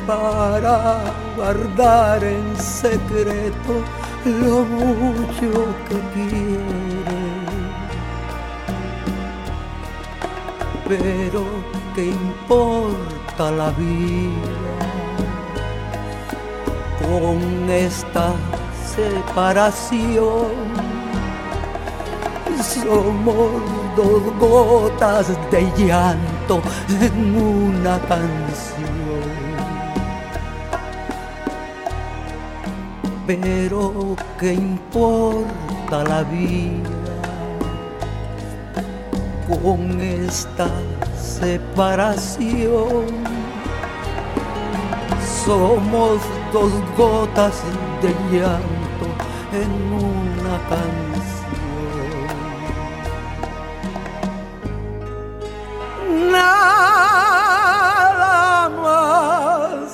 [0.06, 1.02] para
[1.36, 3.74] guardar en secreto
[4.26, 7.36] lo mucho que quiere.
[10.88, 11.44] Pero
[11.96, 14.66] ¿qué importa la vida
[17.02, 18.34] con esta
[18.96, 20.54] separación?
[22.62, 23.50] Somos
[23.96, 28.55] dos gotas de llanto en una canción.
[33.28, 36.90] Pero ¿qué importa la vida
[39.48, 40.70] con esta
[41.20, 43.06] separación?
[45.44, 46.20] Somos
[46.54, 47.64] dos gotas
[48.04, 49.08] de llanto
[49.52, 51.06] en una canción.
[56.32, 57.10] Nada
[58.70, 59.90] más,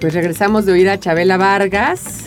[0.00, 2.24] Pues regresamos de oír a Chabela Vargas.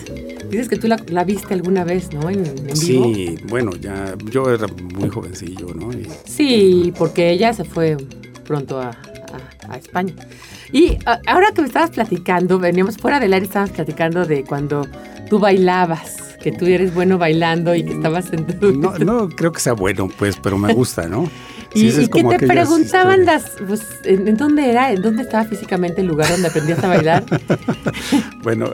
[0.50, 2.28] Dices que tú la, la viste alguna vez, ¿no?
[2.30, 2.74] En, en vivo.
[3.14, 5.92] Sí, bueno, ya yo era muy jovencillo, ¿no?
[5.92, 7.96] Y Sí, porque ella se fue
[8.44, 10.14] pronto a, a- a España.
[10.72, 14.86] Y a- ahora que me estabas platicando, veníamos fuera del aire, estabas platicando de cuando
[15.28, 18.72] tú bailabas, que tú eres bueno bailando y que estabas en tu...
[18.72, 21.28] no, no creo que sea bueno, pues, pero me gusta, ¿no?
[21.78, 24.92] ¿Y, y qué te preguntaban las, pues, ¿en, dónde era?
[24.92, 27.24] ¿En dónde estaba físicamente el lugar donde aprendías a bailar?
[28.42, 28.72] bueno,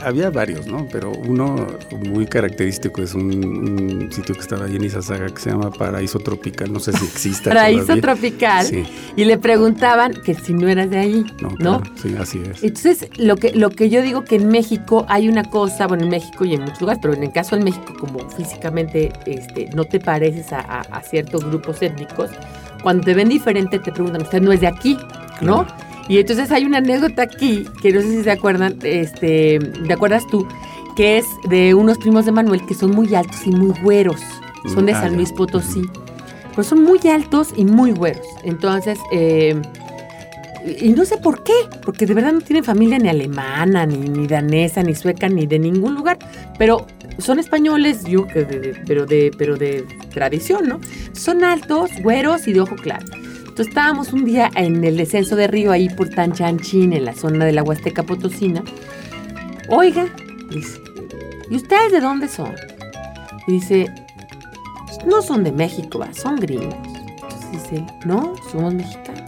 [0.00, 0.86] había varios, ¿no?
[0.90, 1.66] Pero uno
[1.98, 6.72] muy característico es un, sitio que estaba ahí en Izazaga que se llama Paraíso Tropical,
[6.72, 7.48] no sé si existe.
[7.50, 8.66] Paraíso Tropical.
[8.66, 8.84] Sí.
[9.16, 11.26] Y le preguntaban que si no eras de ahí,
[11.58, 11.82] ¿no?
[11.94, 12.62] sí, así es.
[12.62, 16.10] Entonces, lo que, lo que yo digo que en México hay una cosa, bueno, en
[16.10, 19.84] México y en muchos lugares, pero en el caso de México, como físicamente este, no
[19.84, 22.30] te pareces a, a ciertos grupos étnicos,
[22.82, 24.98] cuando te ven diferente te preguntan, usted no es de aquí,
[25.40, 25.66] ¿no?
[26.08, 30.26] Y entonces hay una anécdota aquí, que no sé si se acuerdan, este, ¿te acuerdas
[30.26, 30.46] tú?
[30.96, 34.20] Que es de unos primos de Manuel que son muy altos y muy güeros.
[34.74, 35.82] Son de mm, San Luis Potosí.
[36.50, 38.26] Pero son muy altos y muy güeros.
[38.42, 39.60] Entonces, eh,
[40.64, 41.52] y no sé por qué,
[41.84, 45.58] porque de verdad no tienen familia ni alemana, ni, ni danesa, ni sueca, ni de
[45.58, 46.18] ningún lugar.
[46.58, 46.86] Pero
[47.18, 48.26] son españoles, yo,
[48.86, 50.80] pero, de, pero de tradición, ¿no?
[51.12, 53.06] Son altos, güeros y de ojo claro.
[53.52, 57.44] Entonces estábamos un día en el descenso de río ahí por Tanchanchín, en la zona
[57.44, 58.62] de la Huasteca Potosina.
[59.68, 60.06] Oiga,
[60.50, 60.80] dice,
[61.50, 62.54] ¿y ustedes de dónde son?
[63.46, 63.92] Y dice,
[65.06, 66.74] no son de México, son gringos.
[66.74, 69.21] Entonces dice, no, somos mexicanos.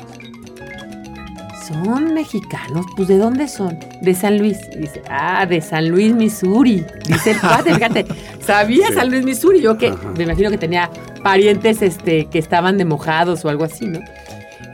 [1.66, 3.78] Son mexicanos, pues ¿de dónde son?
[4.02, 4.58] De San Luis.
[4.76, 6.84] dice, ah, de San Luis, Missouri.
[7.06, 8.06] Dice el padre, fíjate,
[8.40, 9.62] sabía San Luis, Missouri.
[9.62, 10.90] Yo que me imagino que tenía
[11.22, 14.00] parientes este, que estaban de mojados o algo así, ¿no?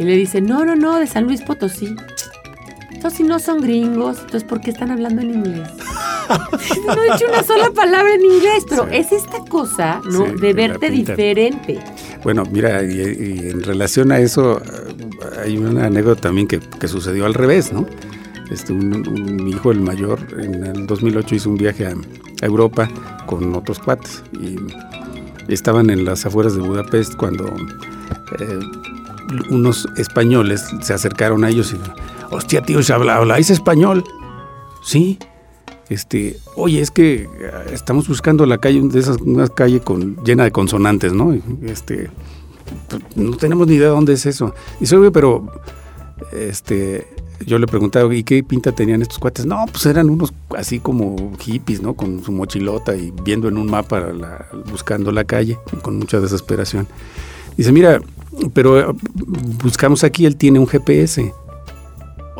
[0.00, 1.94] Y le dice, no, no, no, de San Luis Potosí.
[2.90, 5.68] Entonces, si no son gringos, entonces, ¿por qué están hablando en inglés?
[6.86, 10.24] no he dicho una sola palabra en inglés, pero es esta cosa, ¿no?
[10.24, 11.78] de verte diferente.
[12.22, 14.60] Bueno, mira, y, en relación a eso,
[15.42, 17.86] hay una anécdota también que, sucedió al revés, ¿no?
[18.50, 21.94] Este, un, mi hijo, el mayor, en el 2008 hizo un viaje a,
[22.42, 22.88] Europa
[23.26, 24.56] con otros cuates y
[25.52, 27.44] estaban en las afueras de Budapest cuando
[28.38, 28.60] eh,
[29.50, 34.02] unos españoles se acercaron a ellos y, hostia, tío, ¿habláis español?
[34.82, 35.18] Sí,
[35.90, 40.44] este, oye, es que ah, estamos buscando la calle, de esas, una calle con, llena
[40.44, 41.36] de consonantes, ¿no?
[41.62, 42.10] Este,
[43.16, 44.54] no tenemos ni idea de dónde es eso.
[44.78, 45.46] Dice, oye, pero,
[46.32, 47.06] este,
[47.46, 49.46] yo le preguntaba, ¿y qué pinta tenían estos cuates?
[49.46, 51.94] No, pues eran unos así como hippies, ¿no?
[51.94, 54.08] Con su mochilota y viendo en un mapa,
[54.70, 56.86] buscando la calle, con mucha desesperación.
[57.56, 58.00] Dice, mira,
[58.52, 58.94] pero
[59.62, 61.32] buscamos aquí, él tiene un GPS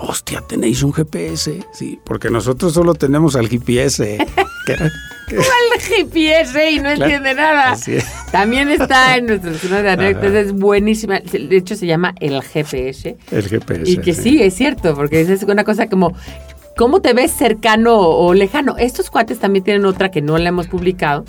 [0.01, 1.65] hostia, tenéis un GPS.
[1.73, 4.19] Sí, porque nosotros solo tenemos al GPS.
[5.37, 6.71] ¿Cuál GPS?
[6.71, 7.77] Y no entiende nada.
[8.33, 11.21] También está en nuestra zona de anécdotas, es buenísima.
[11.21, 13.17] De hecho, se llama el GPS.
[13.31, 13.91] El GPS.
[13.91, 16.15] Y que sí, es cierto, porque es una cosa como
[16.81, 18.77] ¿Cómo te ves cercano o lejano?
[18.79, 21.27] Estos cuates también tienen otra que no la hemos publicado,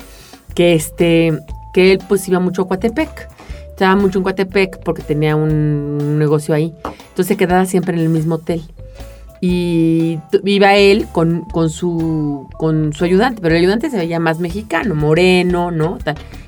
[0.54, 1.38] que este,
[1.74, 3.28] que él pues iba mucho a Coatepec.
[3.68, 6.72] Estaba mucho en Coatepec porque tenía un negocio ahí.
[6.84, 8.62] Entonces se quedaba siempre en el mismo hotel.
[9.44, 14.38] Y iba él con, con, su, con su ayudante, pero el ayudante se veía más
[14.38, 15.98] mexicano, moreno, ¿no?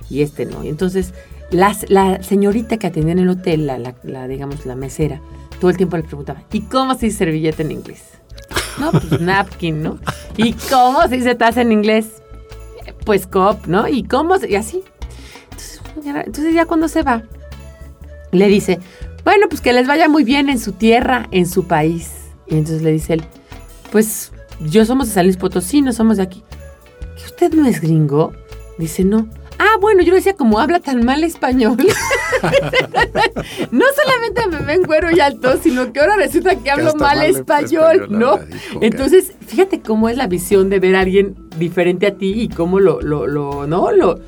[0.09, 0.63] y este no.
[0.63, 1.13] Y entonces
[1.51, 5.21] las, la señorita que atendía en el hotel, la, la, digamos, la mesera,
[5.61, 8.03] todo el tiempo le preguntaba, ¿y cómo se dice servilleta en inglés?
[8.79, 9.99] No, pues napkin, ¿no?
[10.37, 12.23] ¿Y cómo se dice taza en inglés?
[13.05, 13.89] Pues cop, ¿no?
[13.89, 14.39] ¿Y cómo?
[14.39, 14.85] Se, y así.
[15.97, 17.23] Entonces ya cuando se va,
[18.31, 18.79] le dice,
[19.25, 22.24] bueno, pues que les vaya muy bien en su tierra, en su país.
[22.47, 23.25] Y entonces le dice él,
[23.91, 26.43] pues yo somos de San Luis Potosí, no somos de aquí.
[27.17, 28.33] ¿Que usted no es gringo?
[28.79, 29.29] Dice, no.
[29.59, 31.77] Ah, bueno, yo decía, como habla tan mal español.
[33.71, 38.07] no solamente me ven güero y alto, sino que ahora resulta que hablo mal, español,
[38.11, 38.41] ¿no?
[38.81, 42.81] Entonces, fíjate cómo es la visión de ver a alguien diferente a ti y cómo
[42.81, 43.93] lo, lo, lo ¿no?
[43.93, 44.19] Lo,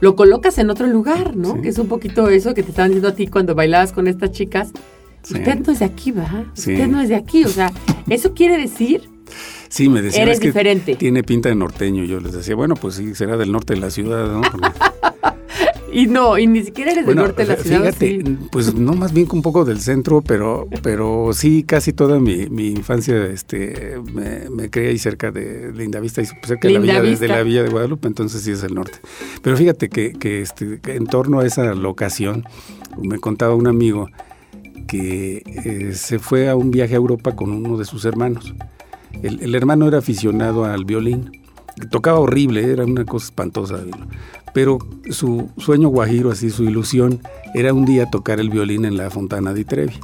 [0.00, 1.60] lo colocas en otro lugar, ¿no?
[1.60, 4.30] Que es un poquito eso que te estaban diciendo a ti cuando bailabas con estas
[4.30, 4.70] chicas.
[5.22, 6.44] Usted no es de aquí, ¿va?
[6.56, 7.44] Usted no es de aquí.
[7.44, 7.72] O sea,
[8.08, 9.08] eso quiere decir
[9.68, 10.96] Sí, me decían Eres diferente.
[10.96, 12.04] tiene pinta de norteño.
[12.04, 14.40] Yo les decía, bueno, pues sí, será del norte de la ciudad, ¿no?
[15.92, 17.94] y no, y ni siquiera eres del norte de la ciudad.
[17.94, 22.18] Fíjate, pues no más bien que un poco del centro, pero, pero sí, casi toda
[22.18, 27.28] mi, infancia este, me, me creé ahí cerca de Lindavista, cerca de la, villa, de,
[27.28, 28.98] la Villa de Guadalupe, entonces sí es el norte.
[29.42, 32.44] Pero fíjate que, que, este, en torno a esa locación,
[33.02, 34.08] me contaba un amigo
[34.88, 38.54] que eh, se fue a un viaje a Europa con uno de sus hermanos.
[39.22, 41.30] El, hermano era aficionado al violín.
[41.90, 43.80] Tocaba horrible, era una cosa espantosa.
[44.52, 44.78] Pero
[45.10, 47.20] su sueño guajiro, así su ilusión,
[47.54, 49.94] era un día tocar el violín en la Fontana de Trevi.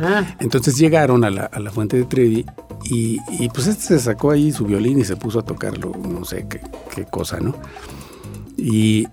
[0.00, 0.36] Ah.
[0.40, 2.46] Entonces llegaron a la, fuente de Trevi
[2.84, 6.46] y, pues este se sacó ahí su violín y se puso a tocarlo, no sé
[6.48, 7.54] qué, cosa, ¿no?
[8.56, 9.06] Y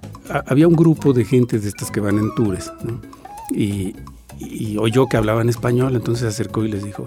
[0.46, 2.72] había un grupo de gente de estas que van en tours,
[3.52, 3.96] y,
[4.78, 7.06] oyó que hablaban español, entonces se acercó y les dijo,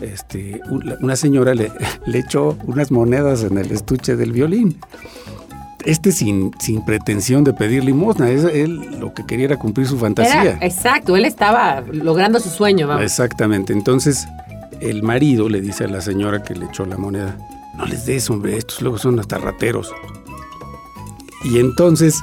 [0.00, 0.60] este,
[1.00, 1.70] una señora le,
[2.06, 4.78] le echó unas monedas en el estuche del violín
[5.84, 9.98] este sin, sin pretensión de pedir limosna, es, él lo que quería era cumplir su
[9.98, 10.58] fantasía.
[10.60, 12.88] exacto, él estaba logrando su sueño.
[12.88, 13.04] Vamos.
[13.04, 14.26] Exactamente, entonces
[14.80, 17.36] el marido le dice a la señora que le echó la moneda,
[17.76, 19.92] no les des, hombre, estos luego son hasta rateros.
[21.44, 22.20] Y entonces,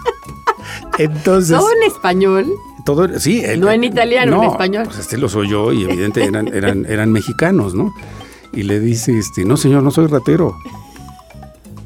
[0.98, 1.58] entonces...
[1.58, 2.52] ¿Todo en español?
[2.86, 3.44] Todo, sí.
[3.58, 4.84] no en italiano, en español.
[4.86, 7.94] Pues este los oyó y evidentemente eran, eran, eran mexicanos, ¿no?
[8.54, 10.56] Y le dice, este, no señor, no soy ratero,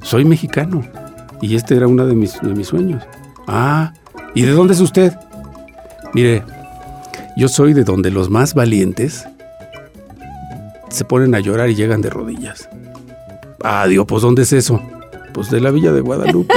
[0.02, 0.84] soy mexicano.
[1.42, 3.04] Y este era uno de mis, de mis sueños.
[3.48, 3.94] Ah,
[4.34, 5.14] ¿y de dónde es usted?
[6.14, 6.44] Mire,
[7.36, 9.28] yo soy de donde los más valientes
[10.90, 12.70] se ponen a llorar y llegan de rodillas.
[13.62, 14.82] Ah, digo, pues ¿dónde es eso?
[15.34, 16.54] Pues de la villa de Guadalupe.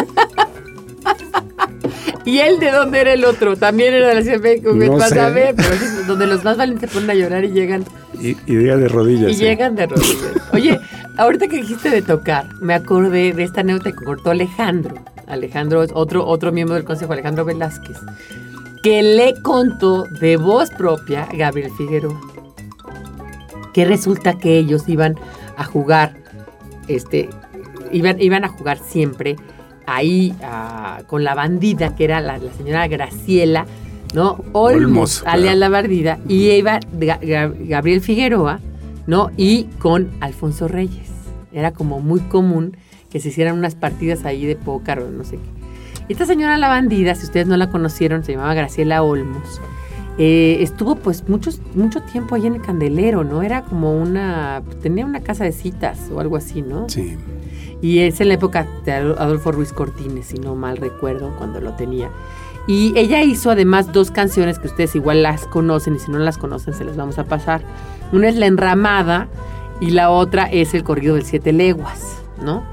[2.29, 3.57] ¿Y él de dónde era el otro?
[3.57, 4.73] También era de la Ciudad de México.
[4.75, 5.19] No sé.
[5.19, 5.71] a ver, pero
[6.07, 7.87] donde los más valientes ponen a llorar y llegan.
[8.21, 9.33] Y, llegan de rodillas.
[9.33, 10.33] Y llegan de rodillas.
[10.53, 10.79] Oye,
[11.17, 14.97] ahorita que dijiste de tocar, me acordé de esta anécdota que cortó Alejandro.
[15.27, 17.97] Alejandro es otro, otro miembro del consejo, Alejandro Velázquez,
[18.83, 22.21] que le contó de voz propia Gabriel Figueroa.
[23.73, 25.15] Que resulta que ellos iban
[25.57, 26.15] a jugar,
[26.89, 27.31] este,
[27.91, 29.37] iban, iban a jugar siempre
[29.89, 33.67] ahí ah, con la bandida, que era la, señora Graciela,
[34.15, 34.45] ¿no?
[34.53, 38.61] Olmos, alias la bandida, y iba Gabriel Figueroa,
[39.07, 39.31] ¿no?
[39.37, 41.09] Y con Alfonso Reyes.
[41.53, 42.77] Era como muy común
[43.11, 45.59] que se hicieran unas partidas ahí de pócar o no sé qué.
[46.11, 49.61] Esta señora la bandida, si ustedes no la conocieron, se llamaba Graciela Olmos.
[50.19, 53.43] Eh, estuvo pues muchos, mucho tiempo ahí en el Candelero, ¿no?
[53.43, 56.89] Era como una, tenía una casa de citas o algo así, ¿no?
[56.89, 57.17] Sí.
[57.81, 61.75] Y es en la época de Adolfo Ruiz Cortines, si no mal recuerdo, cuando lo
[61.75, 62.11] tenía.
[62.67, 66.37] Y ella hizo además dos canciones que ustedes igual las conocen y si no las
[66.37, 67.63] conocen se las vamos a pasar.
[68.13, 69.29] Una es La Enramada
[69.81, 72.65] y la otra es El Corrido del Siete Leguas, ¿no?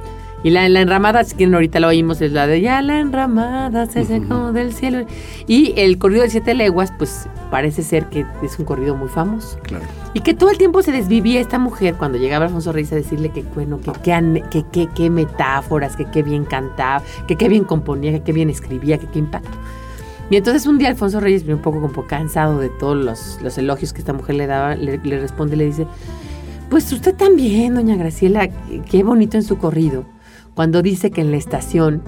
[0.46, 3.88] Y la, la enramada, si quieren ahorita lo oímos, es la de Ya la enramada
[3.88, 5.04] se secó del cielo.
[5.48, 9.58] Y el corrido de siete leguas, pues parece ser que es un corrido muy famoso.
[9.64, 9.84] Claro.
[10.14, 13.30] Y que todo el tiempo se desvivía esta mujer cuando llegaba Alfonso Reyes a decirle
[13.30, 18.32] que bueno, que qué metáforas, que qué bien cantaba, que qué bien componía, que qué
[18.32, 19.58] bien escribía, que qué impacto.
[20.30, 22.96] Y entonces un día Alfonso Reyes, un poco como cansado de todos
[23.42, 25.88] los, elogios que esta mujer le daba, le, le responde y le dice,
[26.70, 28.48] pues usted también, doña Graciela,
[28.88, 30.06] qué bonito en su corrido
[30.56, 32.02] cuando dice que en la estación,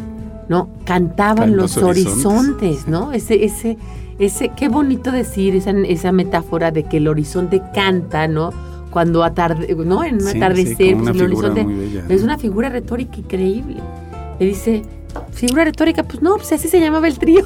[0.49, 0.69] ¿no?
[0.85, 3.11] Cantaban los, horizontes, ¿no?
[3.11, 3.77] Ese, ese,
[4.17, 8.51] ese, qué bonito decir esa, esa metáfora de que el horizonte canta, ¿no?
[8.89, 10.03] Cuando atarde, ¿no?
[10.03, 11.67] En un atardecer, pues, el horizonte
[12.07, 13.77] es una figura retórica increíble.
[14.39, 14.83] Le dice,
[15.33, 17.45] figura retórica, pues no, pues así se llamaba el trío.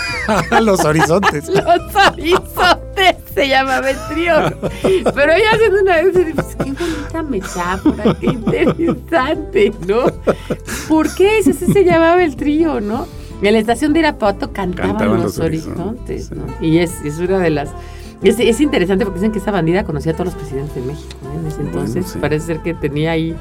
[0.62, 1.48] los horizontes.
[1.48, 4.34] los horizontes se llamaba el trío.
[5.14, 10.06] Pero ella haciendo una vez, pues, qué bonita metáfora, qué interesante, ¿no?
[10.88, 13.06] ¿Por qué ese se llamaba el trío, no?
[13.42, 16.46] En la estación de Irapuato cantaban, los, horizontes, ¿no?
[16.62, 17.70] Y es, es una de las...
[18.22, 21.18] Es, es, interesante porque dicen que esa bandida conocía a todos los presidentes de México
[21.22, 21.38] ¿eh?
[21.38, 22.16] en ese entonces.
[22.18, 23.36] Parece ser que tenía ahí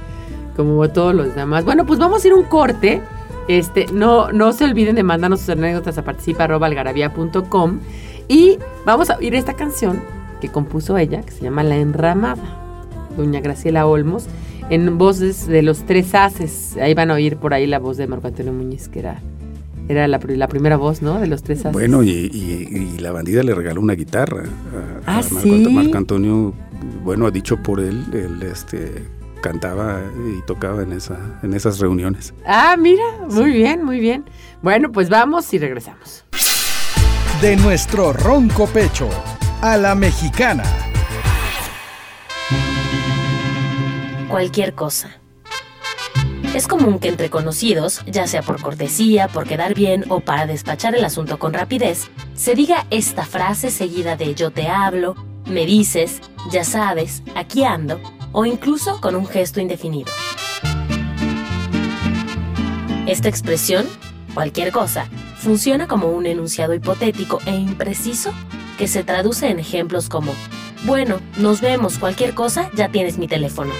[0.57, 1.63] como todos los demás.
[1.63, 3.01] Bueno, pues vamos a ir un corte.
[3.47, 7.79] Este, no, no se olviden de mandarnos sus anécdotas a participa.algarabía.com
[8.27, 10.01] y vamos a oír esta canción
[10.41, 12.43] que compuso ella, que se llama La Enramada,
[13.15, 14.27] doña Graciela Olmos,
[14.69, 16.75] en voces de los tres haces.
[16.81, 19.21] Ahí van a oír por ahí la voz de Marco Antonio Muñiz, que era,
[19.87, 21.19] era la, primera voz, ¿no?
[21.19, 21.73] De los tres haces.
[21.73, 24.43] Bueno, y, la bandida le regaló una guitarra
[25.05, 26.53] a, ¿Ah, Marco, Marco, Antonio,
[27.03, 29.03] bueno, ha dicho por él, el este
[29.41, 32.33] cantaba y tocaba en, esa, en esas reuniones.
[32.47, 34.25] Ah, mira, muy bien, muy bien.
[34.63, 36.25] Bueno, pues vamos y regresamos.
[37.41, 39.09] De nuestro ronco pecho
[39.61, 40.63] a la mexicana.
[44.29, 45.09] Cualquier cosa.
[46.55, 50.95] Es común que entre conocidos, ya sea por cortesía, por quedar bien o para despachar
[50.95, 55.15] el asunto con rapidez, se diga esta frase seguida de yo te hablo,
[55.45, 56.21] me dices,
[56.51, 57.99] ya sabes, aquí ando,
[58.31, 60.11] o incluso con un gesto indefinido.
[63.05, 63.85] Esta expresión,
[64.33, 65.09] cualquier cosa,
[65.45, 68.33] funciona como un enunciado hipotético e impreciso
[68.79, 70.33] que se traduce en ejemplos como,
[70.85, 73.71] bueno, nos vemos, cualquier cosa, ya tienes mi teléfono.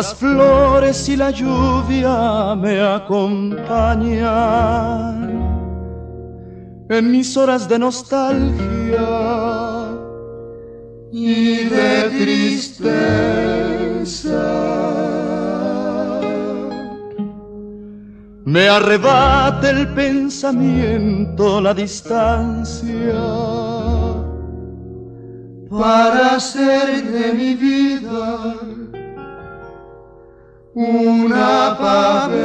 [0.00, 3.68] Las flores y la lluvia me acompañan
[6.88, 9.10] en mis horas de nostalgia
[11.12, 12.80] y de tristeza.
[18.46, 23.20] Me arrebata el pensamiento la distancia
[25.68, 28.56] para hacer de mi vida
[30.74, 32.40] una pavesa.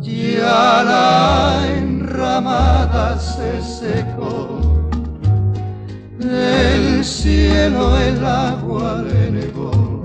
[0.00, 4.60] Ya la enramada se secó,
[6.20, 10.02] el cielo el agua le negó,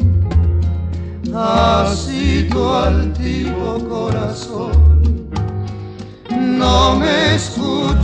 [1.35, 4.97] así tu altivo corazón.
[6.29, 7.97] No me escuchó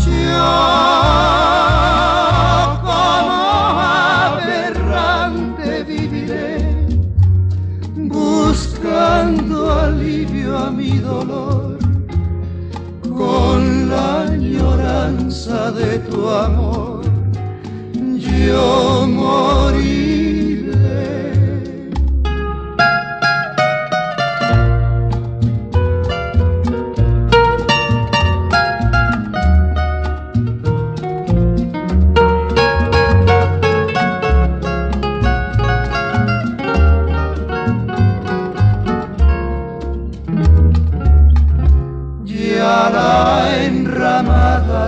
[15.45, 17.01] de tu amor.
[18.17, 19.72] Yo moriré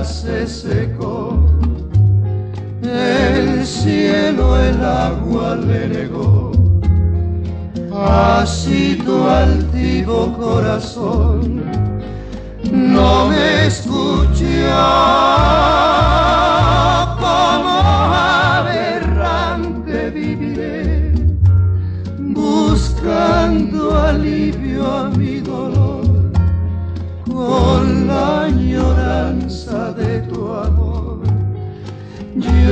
[0.05, 1.39] se secó,
[2.83, 6.51] el cielo el agua le negó,
[7.93, 11.63] así tu altivo corazón.
[12.71, 14.45] No me escuchó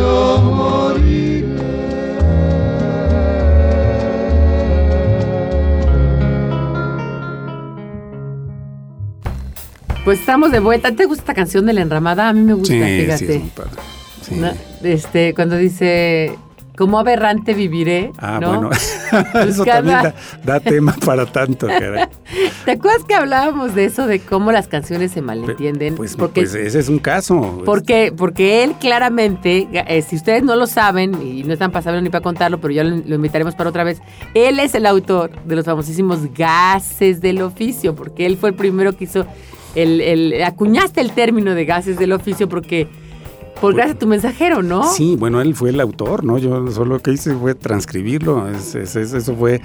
[0.04, 1.43] yo moriré.
[10.04, 10.91] Pues estamos de vuelta.
[10.93, 12.28] ¿Te gusta esta canción de la enramada?
[12.30, 13.18] A mí me gusta, Sí, fíjate.
[13.26, 13.72] sí, es muy padre.
[14.22, 14.36] Sí.
[14.36, 14.51] ¿no?
[14.84, 16.38] Este, cuando dice,
[16.84, 18.47] como aberrante viviré, Ah, ¿no?
[18.49, 18.69] bueno,
[19.47, 20.13] eso también da,
[20.43, 22.07] da tema para tanto, caray.
[22.65, 25.95] ¿Te acuerdas que hablábamos de eso, de cómo las canciones se malentienden?
[25.95, 27.61] Pues, porque, pues ese es un caso.
[27.63, 32.09] porque, porque él claramente, eh, si ustedes no lo saben, y no están pasando ni
[32.09, 34.01] para contarlo, pero ya lo, lo invitaremos para otra vez,
[34.34, 38.91] él es el autor de los famosísimos gases del oficio, porque él fue el primero
[38.97, 39.25] que hizo,
[39.73, 42.89] el, el- acuñaste el término de gases del oficio porque,
[43.64, 44.84] por gracias a tu mensajero, ¿no?
[44.91, 46.38] Sí, bueno, él fue el autor, ¿no?
[46.38, 48.47] Yo solo lo que hice fue transcribirlo.
[48.49, 49.61] Es- es- es- eso fue,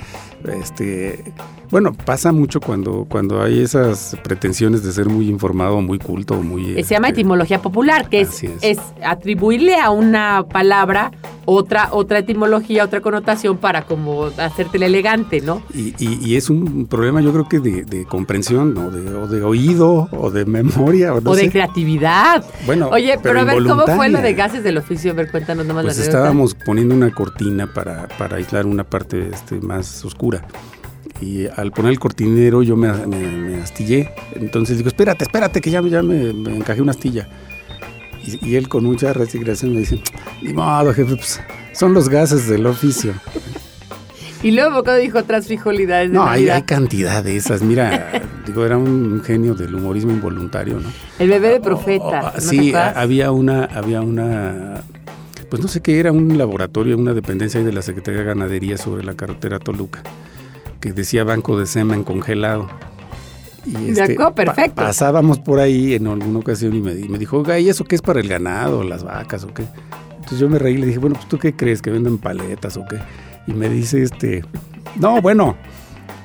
[0.46, 1.24] este,
[1.70, 6.74] bueno, pasa mucho cuando, cuando hay esas pretensiones de ser muy informado, muy culto, muy.
[6.82, 8.52] Se llama este, etimología popular, que es, es.
[8.62, 11.10] es atribuirle a una palabra
[11.44, 15.62] otra, otra etimología, otra connotación para como hacértela elegante, ¿no?
[15.74, 18.90] Y, y- y es un problema, yo creo que de, de comprensión, ¿no?
[18.90, 22.44] De, o de oído, o de memoria, o no o de creatividad.
[22.66, 25.10] Bueno, Oye, pero, a ver, ¿cómo fue lo de gases del oficio?
[25.12, 26.18] A ver, cuéntanos nomás Pues la anécdota.
[26.18, 30.44] estábamos poniendo una cortina para, para aislar una parte este, más oscura.
[31.20, 34.10] Y al poner el cortinero yo me, me- me astillé.
[34.36, 37.28] Entonces digo, espérate, espérate, que ya, ya me, me encajé una astilla.
[38.24, 40.00] Y, y él con mucha resignación me dice,
[40.42, 41.40] ni modo, jefe, pues,
[41.72, 43.14] son los gases del oficio.
[44.42, 47.60] Y luego cuando dijo otras frijolidades de No, hay, hay cantidad de esas.
[47.62, 48.12] Mira,
[48.46, 50.88] digo, era un genio del humorismo involuntario, ¿no?
[51.18, 52.20] El bebé de profeta.
[52.20, 54.82] Oh, ¿no te sí, había una, había una,
[55.50, 59.02] pues no sé qué era, un laboratorio, una dependencia de la Secretaría de Ganadería sobre
[59.02, 60.02] la carretera Toluca,
[60.80, 62.68] que decía banco de semen congelado.
[63.66, 64.76] Y este, perfecto.
[64.76, 67.96] pasábamos por ahí en alguna ocasión y me, di- me dijo, oiga, ¿y eso qué
[67.96, 69.64] es para el ganado, las vacas o qué?
[70.14, 72.76] Entonces yo me reí y le dije, bueno, pues tú qué crees, que venden paletas
[72.76, 72.98] o qué?
[73.48, 74.44] Y me dice este,
[74.96, 75.56] no, bueno,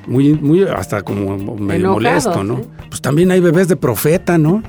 [0.08, 2.62] muy, muy, hasta como medio Enojado, molesto, ¿no?
[2.90, 4.62] Pues también hay bebés de profeta, ¿no?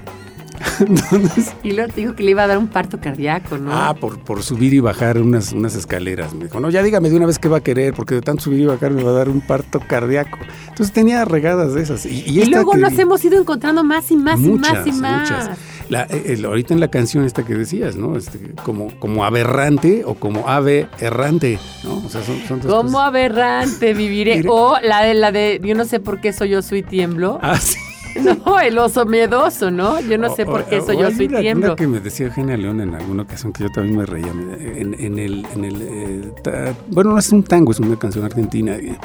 [0.80, 3.70] Entonces, Y luego te dijo que le iba a dar un parto cardíaco, ¿no?
[3.72, 6.34] Ah, por, por subir y bajar unas, unas escaleras.
[6.34, 8.42] Me dijo, no, ya dígame de una vez qué va a querer, porque de tanto
[8.44, 10.38] subir y bajar me va a dar un parto cardíaco.
[10.68, 12.06] Entonces tenía regadas de esas.
[12.06, 14.90] Y, y y esta luego que- nos hemos ido encontrando más y más muchas, y
[14.92, 15.20] más y más.
[15.30, 15.58] muchas.
[15.90, 18.16] La- eh, el- ahorita en la canción esta que decías, ¿no?
[18.16, 21.98] Este, como, como aberrante o como ave errante, ¿no?
[21.98, 23.06] O sea, son, son Como cosas.
[23.08, 24.44] aberrante viviré.
[24.48, 27.38] O la de la de yo no sé por qué soy yo, soy tiemblo.
[27.42, 27.76] Ah, sí.
[28.46, 30.00] No, el oso miedoso, ¿no?
[30.00, 31.66] Yo no sé por qué eso yo soy una, tiemblo.
[31.68, 34.28] Una que me decía Eugenia León en alguna ocasión que yo también me reía.
[34.28, 38.24] En, en el, en el eh, ta- bueno, no es un tango, es una canción
[38.24, 38.96] argentina de,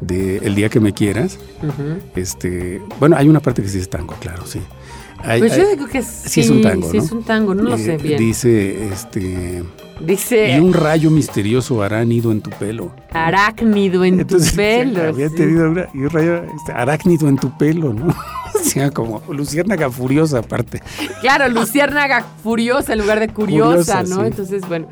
[0.00, 1.38] de El día que me quieras.
[1.62, 1.98] Ujú.
[2.14, 4.60] Este, bueno, hay una parte que sí es tango, claro, sí.
[5.18, 7.02] Hay- Pues hay- yo digo que sí es un tango, Sí ¿no?
[7.04, 8.18] es un tango, no lo sé eh, bien.
[8.18, 9.62] Dice, este,
[10.00, 12.94] Dice y un rayo misterioso hará nido en tu pelo.
[13.12, 15.02] arácnido en Entonces, tu pelo.
[15.08, 15.36] había sí.
[15.36, 18.08] tenido una, y un rayo este, arácnido en tu pelo, ¿no?
[18.54, 20.82] o sea, como luciérnaga furiosa aparte.
[21.22, 24.20] Claro, luciérnaga furiosa en lugar de curiosa, Curiosa, ¿no?
[24.22, 24.26] sí.
[24.28, 24.86] Entonces, bueno.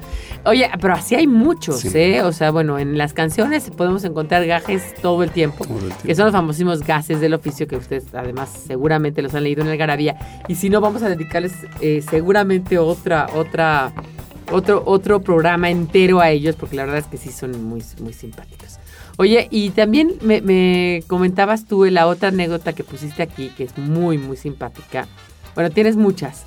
[0.46, 1.90] Oye, pero así hay muchos, Sí.
[1.94, 2.22] ¿eh?
[2.22, 5.64] O sea, bueno, en las canciones podemos encontrar gajes todo el tiempo.
[5.64, 6.02] Todo el tiempo.
[6.04, 9.68] Que son los famosísimos gases del oficio que ustedes además seguramente los han leído en
[9.68, 10.16] el Garabía.
[10.48, 13.92] Y si no, vamos a dedicarles eh, seguramente otra, otra,
[14.50, 18.12] otro, otro programa entero a ellos, porque la verdad es que sí son muy, muy
[18.12, 18.78] simpáticos.
[19.16, 23.78] Oye, y también me, me comentabas tú la otra anécdota que pusiste aquí, que es
[23.78, 25.06] muy, muy simpática.
[25.54, 26.44] Bueno, tienes muchas,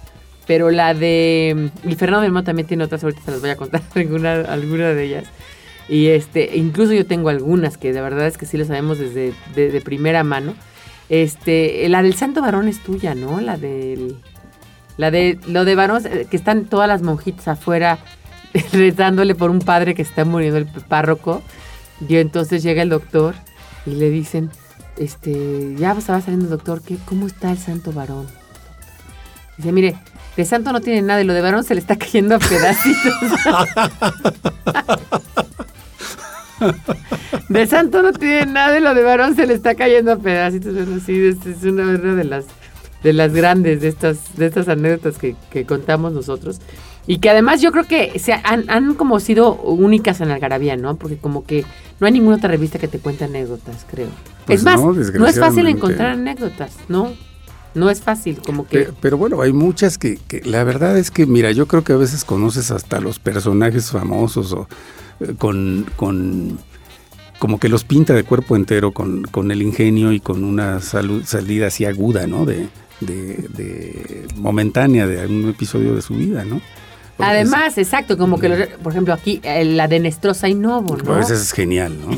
[0.48, 1.70] pero la de...
[1.84, 5.04] Y Fernando Belmont también tiene otras, ahorita se las voy a contar alguna, alguna de
[5.04, 5.26] ellas.
[5.90, 9.34] Y este, incluso yo tengo algunas que de verdad es que sí lo sabemos desde
[9.56, 10.54] de, de primera mano.
[11.10, 13.40] Este, la del Santo Varón es tuya, ¿no?
[13.40, 14.18] La del
[14.98, 18.00] la de lo de varones eh, que están todas las monjitas afuera
[18.74, 21.42] rezándole por un padre que está muriendo el párroco.
[22.08, 23.36] Y entonces llega el doctor
[23.86, 24.52] y le dicen,
[24.98, 28.28] este, ya estaba saliendo el doctor, ¿qué, ¿cómo está el santo varón?
[29.58, 29.96] Dice, mire,
[30.36, 33.14] de santo no tiene nada y lo de varón se le está cayendo a pedacitos.
[37.50, 40.74] De santo no tiene nada y lo de varón se le está cayendo a pedacitos.
[40.74, 42.46] Bueno, sí, es, es una de las
[43.08, 46.60] de las grandes de estas de estas anécdotas que, que contamos nosotros
[47.06, 50.98] y que además yo creo que se han, han como sido únicas en Algarabía, ¿no?
[50.98, 51.64] Porque como que
[52.02, 54.10] no hay ninguna otra revista que te cuente anécdotas, creo.
[54.46, 57.14] Pues es más, no, no, es fácil encontrar anécdotas, ¿no?
[57.76, 58.80] No es fácil, como que...
[58.80, 61.94] Pero, pero bueno, hay muchas que, que la verdad es que, mira, yo creo que
[61.94, 64.68] a veces conoces hasta los personajes famosos o
[65.22, 66.60] eh, con, con
[67.40, 71.24] como que los pinta de cuerpo entero con, con el ingenio y con una salud,
[71.24, 72.46] salida así aguda, ¿no?
[72.46, 72.68] De,
[73.02, 76.62] de, de momentánea de algún episodio de su vida, ¿no?
[77.16, 80.98] Porque Además, exacto, como que, lo- por ejemplo, aquí eh, la de Nestrosa y Novo,
[80.98, 81.16] ¿no?
[81.16, 82.16] veces es genial, ¿no?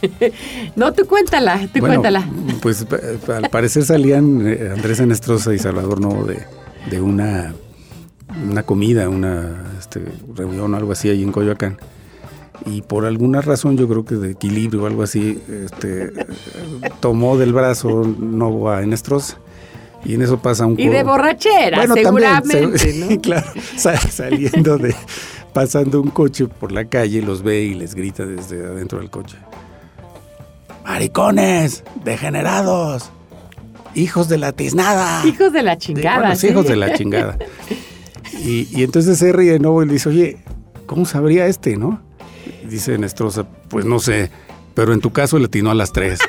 [0.76, 2.24] No, tú cuéntala, tú Bueno, cuéntala.
[2.62, 2.86] Pues
[3.28, 6.44] al parecer salían eh, Andrés Enestrosa y Salvador Novo de,
[6.90, 7.52] de una,
[8.48, 10.02] una comida, una este,
[10.36, 11.78] reunión o algo así ahí en Coyoacán.
[12.64, 16.12] Y por alguna razón, yo creo que de equilibrio o algo así, este,
[17.00, 19.38] tomó del brazo Novo a Enestrosa.
[20.04, 23.46] Y en eso pasa un Y de coro- borrachera, Bueno, también, seguramente, sí, claro,
[23.76, 24.94] sa- saliendo de,
[25.52, 29.36] pasando un coche por la calle, los ve y les grita desde adentro del coche.
[30.84, 33.10] Maricones, degenerados,
[33.94, 35.26] hijos de la tiznada.
[35.26, 36.18] Hijos de la chingada.
[36.20, 36.48] bueno, ¿sí?
[36.48, 37.36] hijos de la chingada.
[38.42, 40.38] Y, y entonces se ríe de nuevo y le dice, oye,
[40.86, 42.00] ¿cómo sabría este, no?
[42.68, 44.30] Dice Nestrosa, pues no sé,
[44.74, 46.20] pero en tu caso le atinó a las tres.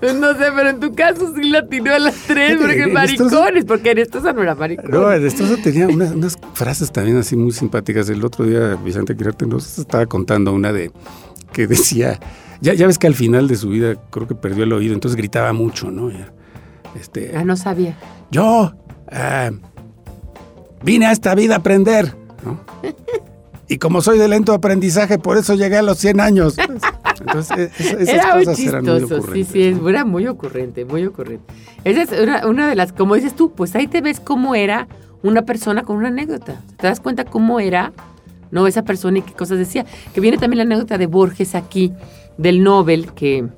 [0.00, 2.92] Pues no sé, pero en tu caso sí la tiró a las tres, porque En
[2.92, 4.90] maricones, porque en estos no era maricón.
[4.90, 8.08] No, Nestrosa tenía unas, unas frases también así muy simpáticas.
[8.08, 10.92] El otro día Vicente Quirarte nos estaba contando una de
[11.52, 12.20] que decía,
[12.60, 15.16] ya, ya ves que al final de su vida creo que perdió el oído, entonces
[15.16, 16.10] gritaba mucho, ¿no?
[16.98, 17.96] Este, Ah, no sabía.
[18.30, 18.72] yo
[19.10, 19.50] ah,
[20.84, 22.60] vine a esta vida a aprender, ¿no?
[23.70, 26.56] Y como soy de lento aprendizaje, por eso llegué a los 100 años.
[27.20, 31.44] Entonces, esas Era muy cosas eran muy chistoso, sí, sí, era muy ocurrente, muy ocurrente.
[31.84, 34.88] Esa es una, una de las, como dices tú, pues ahí te ves cómo era
[35.22, 36.60] una persona con una anécdota.
[36.76, 37.92] Te das cuenta cómo era,
[38.50, 39.84] no, esa persona y qué cosas decía.
[40.14, 41.92] Que viene también la anécdota de Borges aquí,
[42.36, 43.48] del Nobel, que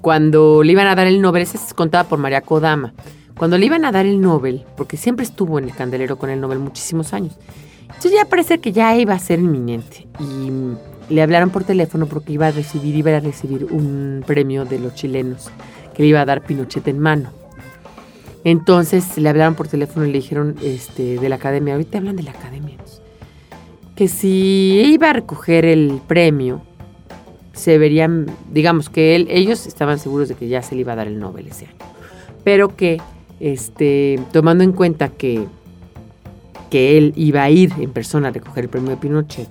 [0.00, 2.94] cuando le iban a dar el Nobel, esa es contada por María Kodama,
[3.36, 6.40] cuando le iban a dar el Nobel, porque siempre estuvo en el candelero con el
[6.40, 7.36] Nobel muchísimos años,
[7.86, 10.06] entonces ya parece que ya iba a ser inminente.
[10.20, 10.50] Y
[11.08, 14.94] le hablaron por teléfono porque iba a recibir, iba a recibir un premio de los
[14.94, 15.50] chilenos
[15.94, 17.30] que le iba a dar Pinochet en mano.
[18.44, 22.24] Entonces le hablaron por teléfono y le dijeron este, de la academia, ahorita hablan de
[22.24, 22.76] la academia,
[23.96, 26.60] que si iba a recoger el premio,
[27.54, 31.06] se verían, digamos que ellos estaban seguros de que ya se le iba a dar
[31.06, 31.76] el Nobel ese año,
[32.42, 33.00] pero que
[33.40, 35.46] este, tomando en cuenta que,
[36.70, 39.48] que él iba a ir en persona a recoger el premio de Pinochet,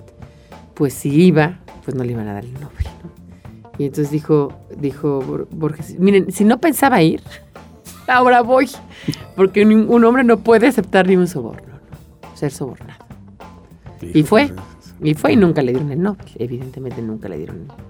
[0.74, 2.84] pues si iba, pues no le iban a dar el Nobel.
[3.02, 3.10] ¿no?
[3.78, 7.20] Y entonces dijo, dijo Bor- Borges, miren, si no pensaba ir,
[8.06, 8.68] ahora voy,
[9.36, 12.36] porque un, un hombre no puede aceptar ni un soborno, ¿no?
[12.36, 13.04] ser sobornado.
[14.00, 14.52] Y fue.
[15.02, 17.84] Y fue y nunca le dieron el Nobel, evidentemente nunca le dieron el Nobel.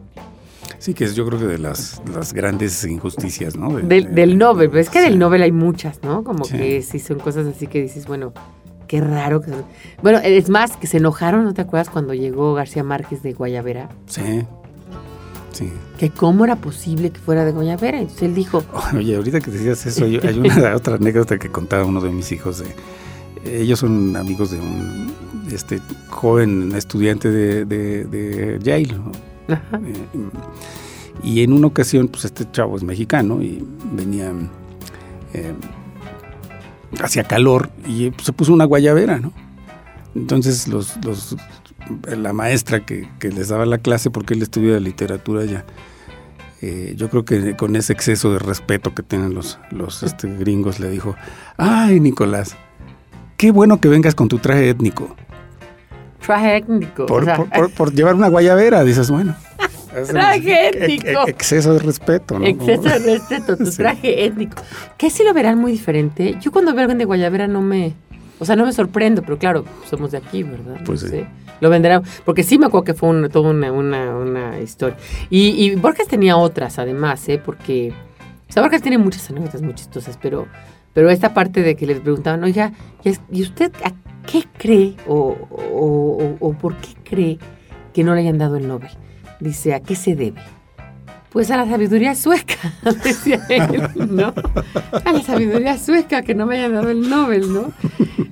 [0.78, 3.70] Sí, que es yo creo que de las, las grandes injusticias, ¿no?
[3.74, 5.04] De- Del, de- del Nobel, pero es que sí.
[5.08, 6.24] del Nobel hay muchas, ¿no?
[6.24, 6.56] Como Sí.
[6.56, 8.32] que sí son cosas así que dices, bueno,
[8.86, 9.40] qué raro.
[9.40, 9.50] Que...
[10.02, 13.88] Bueno, es más, que se enojaron, ¿no te acuerdas cuando llegó García Márquez de Guayavera?
[14.06, 14.42] Sí,
[15.52, 15.70] sí.
[15.98, 17.98] Que cómo era posible que fuera de Guayavera.
[17.98, 18.62] Entonces él dijo,
[18.96, 22.30] Oye, ahorita que decías eso, hay, hay una otra anécdota que contaba uno de mis
[22.32, 22.58] hijos.
[22.58, 22.74] de-
[23.60, 25.12] ellos son amigos de un
[25.52, 25.78] este
[26.08, 28.94] joven estudiante de, de, de Yale.
[28.94, 29.12] ¿no?
[29.54, 30.06] ajá, Eh,
[31.22, 33.62] y en una ocasión, pues este chavo es mexicano y
[33.92, 34.32] venía,
[35.34, 35.52] eh,
[37.02, 39.32] hacía calor y pues, se puso una guayabera, ¿no?
[40.14, 41.36] Entonces los, los,
[42.06, 45.64] la maestra que, que les daba la clase, porque él estudia literatura ya,
[46.62, 50.78] eh, yo creo que con ese exceso de respeto que tienen los, los este, gringos,
[50.80, 51.16] le dijo,
[51.56, 52.56] ay Nicolás,
[53.36, 55.14] qué bueno que vengas con tu traje étnico.
[56.24, 57.06] traje étnico.
[57.06, 59.34] Por, o sea, por- por- por llevar una guayabera, dices, bueno.
[59.96, 61.08] Es Traje étnico.
[61.22, 62.46] ex- Exceso de respeto, ¿no?
[62.46, 63.76] Exceso de respeto, tu Sí.
[63.78, 64.62] traje étnico.
[64.96, 66.36] Que sí lo verán muy diferente.
[66.40, 67.94] Yo cuando veo a alguien de Guayavera no me.
[68.40, 70.80] O sea, no me sorprendo, pero claro, somos de aquí, ¿verdad?
[70.84, 71.24] Pues sí.
[71.60, 72.02] Lo venderán.
[72.24, 74.96] Porque sí me acuerdo que fue un- toda una, una, una historia.
[75.30, 77.40] Y, y Borges tenía otras, además, ¿eh?
[77.44, 77.92] Porque.
[78.48, 80.46] O sea, Borges tiene muchas anécdotas muy chistosas, pero.
[80.92, 82.72] Pero esta parte de que les preguntaban, oiga,
[83.02, 83.92] ¿y es- ¿y usted a
[84.30, 87.38] qué cree o, o- o- o por qué cree
[87.92, 88.90] que no le hayan dado el Nobel?
[89.44, 90.40] Dice, ¿a qué se debe?
[91.28, 92.54] Pues a la sabiduría sueca,
[93.04, 94.32] decía él, ¿no?
[95.04, 97.70] A la sabiduría sueca que no me hayan dado el Nobel, ¿no?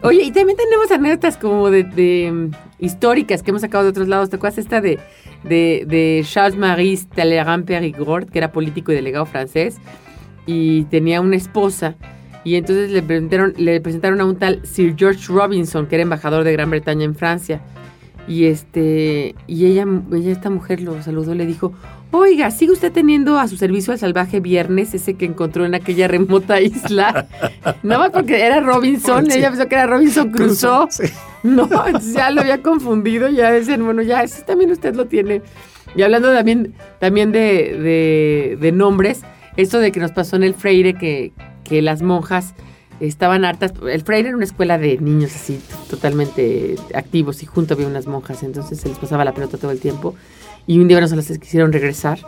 [0.03, 4.09] Oye, y también tenemos anécdotas como de, de, mm, históricas que hemos sacado de otros
[4.09, 4.31] lados.
[4.31, 4.99] ¿Te acuerdas esta de,
[5.45, 9.77] de, de Charles-Marie Talleyrand Périgord, que era político y delegado francés,
[10.47, 11.95] y tenía una esposa,
[12.43, 16.43] y entonces le presentaron, le presentaron a un tal Sir George Robinson, que era embajador
[16.43, 17.61] de Gran Bretaña en Francia.
[18.29, 21.73] Y este, y ella, ella, esta mujer lo saludó y le dijo,
[22.13, 26.07] oiga, ¿sigue usted teniendo a su servicio al salvaje viernes, ese que encontró en aquella
[26.09, 27.27] remota isla?
[27.83, 29.39] Nada más porque era Robinson, Sí.
[29.39, 30.87] ella pensó que era Robinson Crusoe.
[30.91, 31.05] Sí.
[31.43, 31.69] No,
[32.15, 35.43] ya lo había confundido, ya decían, bueno, ya, ese también usted lo tiene.
[35.97, 39.23] Y hablando también, también de, de, de nombres,
[39.57, 41.33] esto de que nos pasó en el Freire, que,
[41.65, 42.55] que las monjas
[43.07, 43.73] estaban hartas.
[43.91, 48.43] El Freire era una escuela de niños así, totalmente activos, y junto había unas monjas,
[48.43, 50.15] entonces se les pasaba la pelota todo el tiempo.
[50.67, 52.21] Y un día no se las quisieron regresar.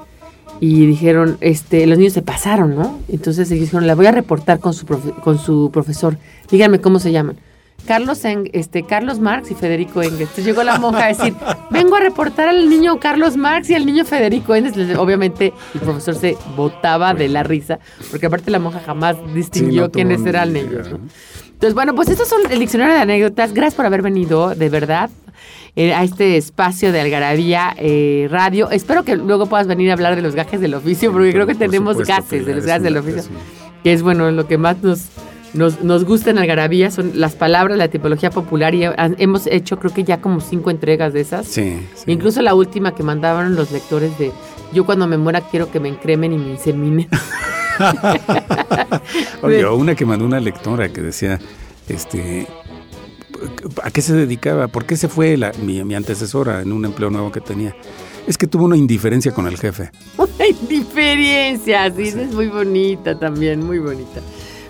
[0.61, 3.01] Y dijeron, este, los niños se pasaron, ¿no?
[3.09, 6.17] Entonces ellos dijeron, la voy a reportar con su, con su profesor.
[6.51, 7.37] Díganme cómo se llaman.
[7.87, 10.21] Carlos, Eng- este, Carlos Marx y Federico Engels.
[10.21, 11.35] Entonces llegó la monja a decir,
[11.71, 14.97] vengo a reportar al niño Carlos Marx y al niño Federico Engels.
[14.99, 17.79] Obviamente el profesor se botaba de la risa,
[18.11, 20.89] porque aparte la monja jamás distinguió no tuvo quiénes eran ellos.
[20.91, 20.99] ¿no?
[20.99, 21.05] ¿no?
[21.53, 23.55] Entonces, bueno, pues estos son el diccionario de anécdotas.
[23.55, 25.09] Gracias por haber venido, de verdad,
[25.77, 28.71] eh, a este espacio de Algarabía eh, Radio.
[28.71, 31.55] Espero que luego puedas venir a hablar de los gajes del oficio, porque creo que
[31.55, 33.23] Por tenemos supuesto, gases de los es gajes del oficio
[33.83, 35.09] que es bueno lo que más nos,
[35.55, 39.79] nos, nos gusta en Algarabía son las palabras, la tipología popular y han- hemos hecho
[39.79, 41.47] creo que ya como cinco entregas de esas.
[41.47, 42.05] Sí, sí.
[42.11, 44.33] Incluso la última que mandaban los lectores de
[44.73, 47.09] yo cuando me muera quiero que me encremen y me inseminen.
[49.43, 51.39] Oye, una que mandó una lectora que decía,
[51.89, 52.47] este,
[53.83, 54.69] ¿a qué se dedicaba?
[54.69, 57.75] ¿Por qué se fue la- mi, mi antecesora en un empleo nuevo que tenía?
[58.27, 59.91] Es que tuvo una indiferencia con el jefe.
[60.19, 64.21] Una indiferencia, sí, esa es muy bonita también, muy bonita.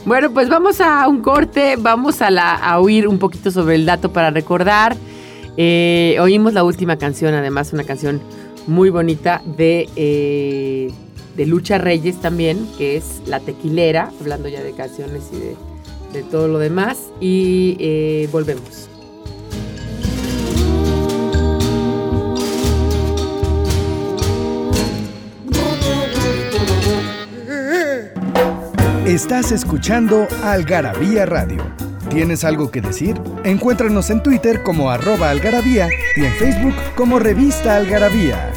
[0.07, 3.87] Bueno, pues vamos a un corte, vamos a, la, a oír un poquito sobre el
[3.87, 4.97] dato para recordar.
[5.57, 8.21] Eh, oímos la última canción, además una canción
[8.67, 10.91] muy bonita de, eh,
[11.37, 15.57] de Lucha Reyes también, que es La Tequilera, hablando ya de canciones y de,
[16.13, 16.99] de todo lo demás.
[17.19, 18.91] Y eh, volvemos.
[29.15, 31.63] Estás escuchando Algarabía Radio.
[32.11, 33.15] ¿Tienes algo que decir?
[33.45, 38.51] Encuéntranos en Twitter como arroba algarabía y en Facebook como revista algarabía.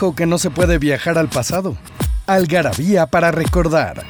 [0.00, 1.76] Que no se puede viajar al pasado?
[2.26, 4.02] Algarabía para recordar.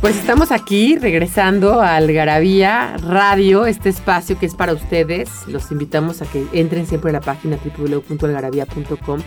[0.00, 5.28] Pues estamos aquí regresando a Algarabía Radio, este espacio que es para ustedes.
[5.46, 9.20] Los invitamos a que entren siempre a la página www.algarabía.com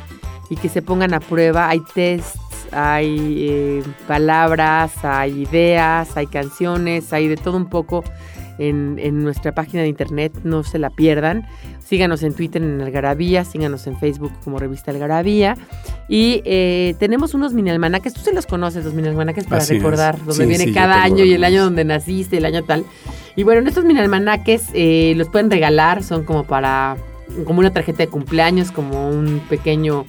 [0.50, 1.70] y que se pongan a prueba.
[1.70, 2.40] Hay tests,
[2.72, 8.04] hay eh, palabras, hay ideas, hay canciones, hay de todo un poco
[8.58, 10.34] en, en nuestra página de internet.
[10.44, 11.46] No se la pierdan.
[11.80, 15.56] Síganos en Twitter en Algarabía, síganos en Facebook como Revista Algarabía.
[16.08, 18.14] Y eh, tenemos unos mini almanaques.
[18.14, 19.80] Tú se los conoces, los mini almanaques, para Así es.
[19.82, 22.86] recordar donde Sí, viene sí, cada año y el año donde naciste, el año tal.
[23.36, 26.98] Y bueno, en estos mini almanaques eh, los pueden regalar, son como para,
[27.46, 30.06] como una tarjeta de cumpleaños, como un pequeño,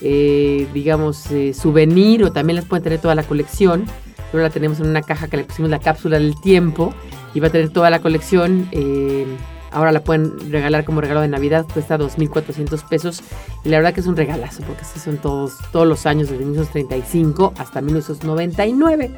[0.00, 3.84] eh, digamos, eh, souvenir, o también las pueden tener toda la colección.
[4.32, 6.94] Ahora la tenemos en una caja que le pusimos la cápsula del tiempo
[7.34, 8.68] y va a tener toda la colección.
[8.72, 9.26] eh,
[9.72, 13.22] ahora la pueden regalar como regalo de Navidad, cuesta 2.400 pesos.
[13.64, 16.44] Y la verdad que es un regalazo, porque así son todos, todos los años, desde
[16.44, 19.10] 1935 hasta 1999.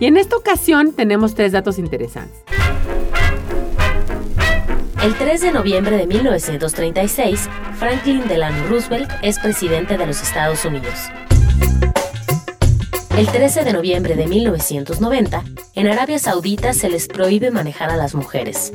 [0.00, 2.42] Y en esta ocasión tenemos tres datos interesantes.
[5.02, 11.08] El 3 de noviembre de 1936, Franklin Delano Roosevelt es presidente de los Estados Unidos.
[13.18, 15.42] El 13 de noviembre de 1990,
[15.74, 18.72] en Arabia Saudita se les prohíbe manejar a las mujeres.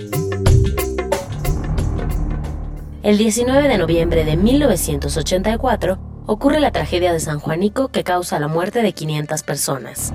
[3.04, 8.50] El 19 de noviembre de 1984 ocurre la tragedia de San Juanico que causa la
[8.50, 10.12] muerte de 500 personas.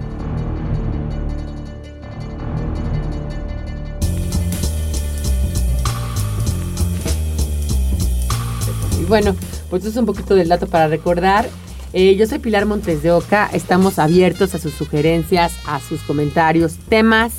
[9.08, 9.34] Bueno,
[9.70, 11.48] pues es un poquito del dato para recordar.
[11.92, 13.48] Eh, yo soy Pilar Montes de Oca.
[13.52, 17.32] Estamos abiertos a sus sugerencias, a sus comentarios, temas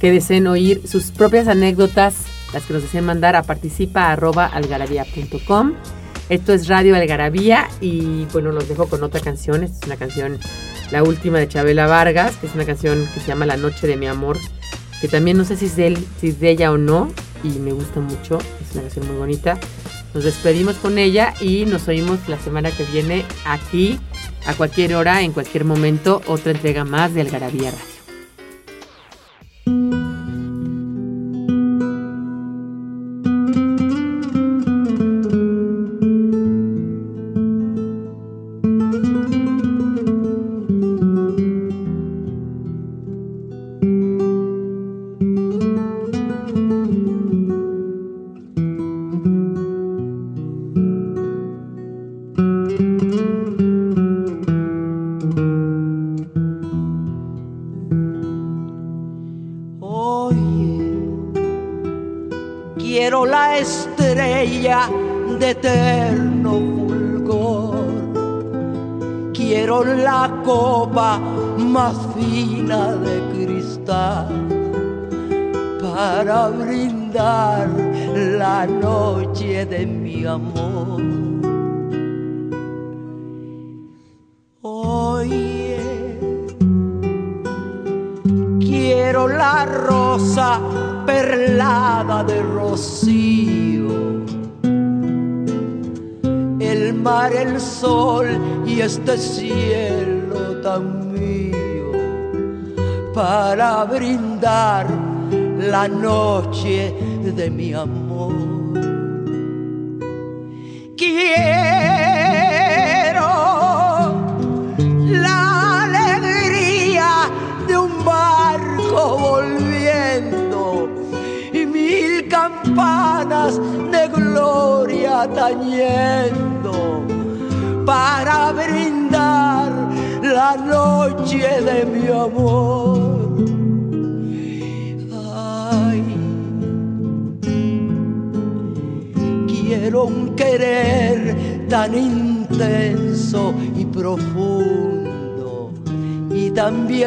[0.00, 2.14] que deseen oír, sus propias anécdotas,
[2.52, 5.74] las que nos deseen mandar a participa.algarabía.com.
[6.28, 9.64] Esto es Radio Algarabía y bueno, los dejo con otra canción.
[9.64, 10.38] Esta es una canción,
[10.90, 13.96] la última de Chabela Vargas, que es una canción que se llama La Noche de
[13.96, 14.38] mi Amor,
[15.00, 17.10] que también no sé si es de, él, si es de ella o no,
[17.42, 18.38] y me gusta mucho.
[18.38, 19.58] Es una canción muy bonita.
[20.14, 23.98] Nos despedimos con ella y nos oímos la semana que viene aquí,
[24.46, 28.01] a cualquier hora, en cualquier momento, otra entrega más de Algarabía Radio.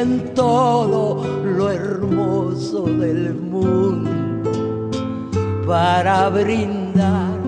[0.05, 4.11] en todo lo hermoso del mundo
[5.65, 7.44] para brindar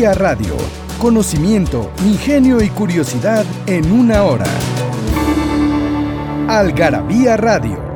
[0.00, 0.56] Vía Radio.
[0.98, 4.46] Conocimiento, ingenio y curiosidad en una hora.
[6.48, 7.89] Algarabía Radio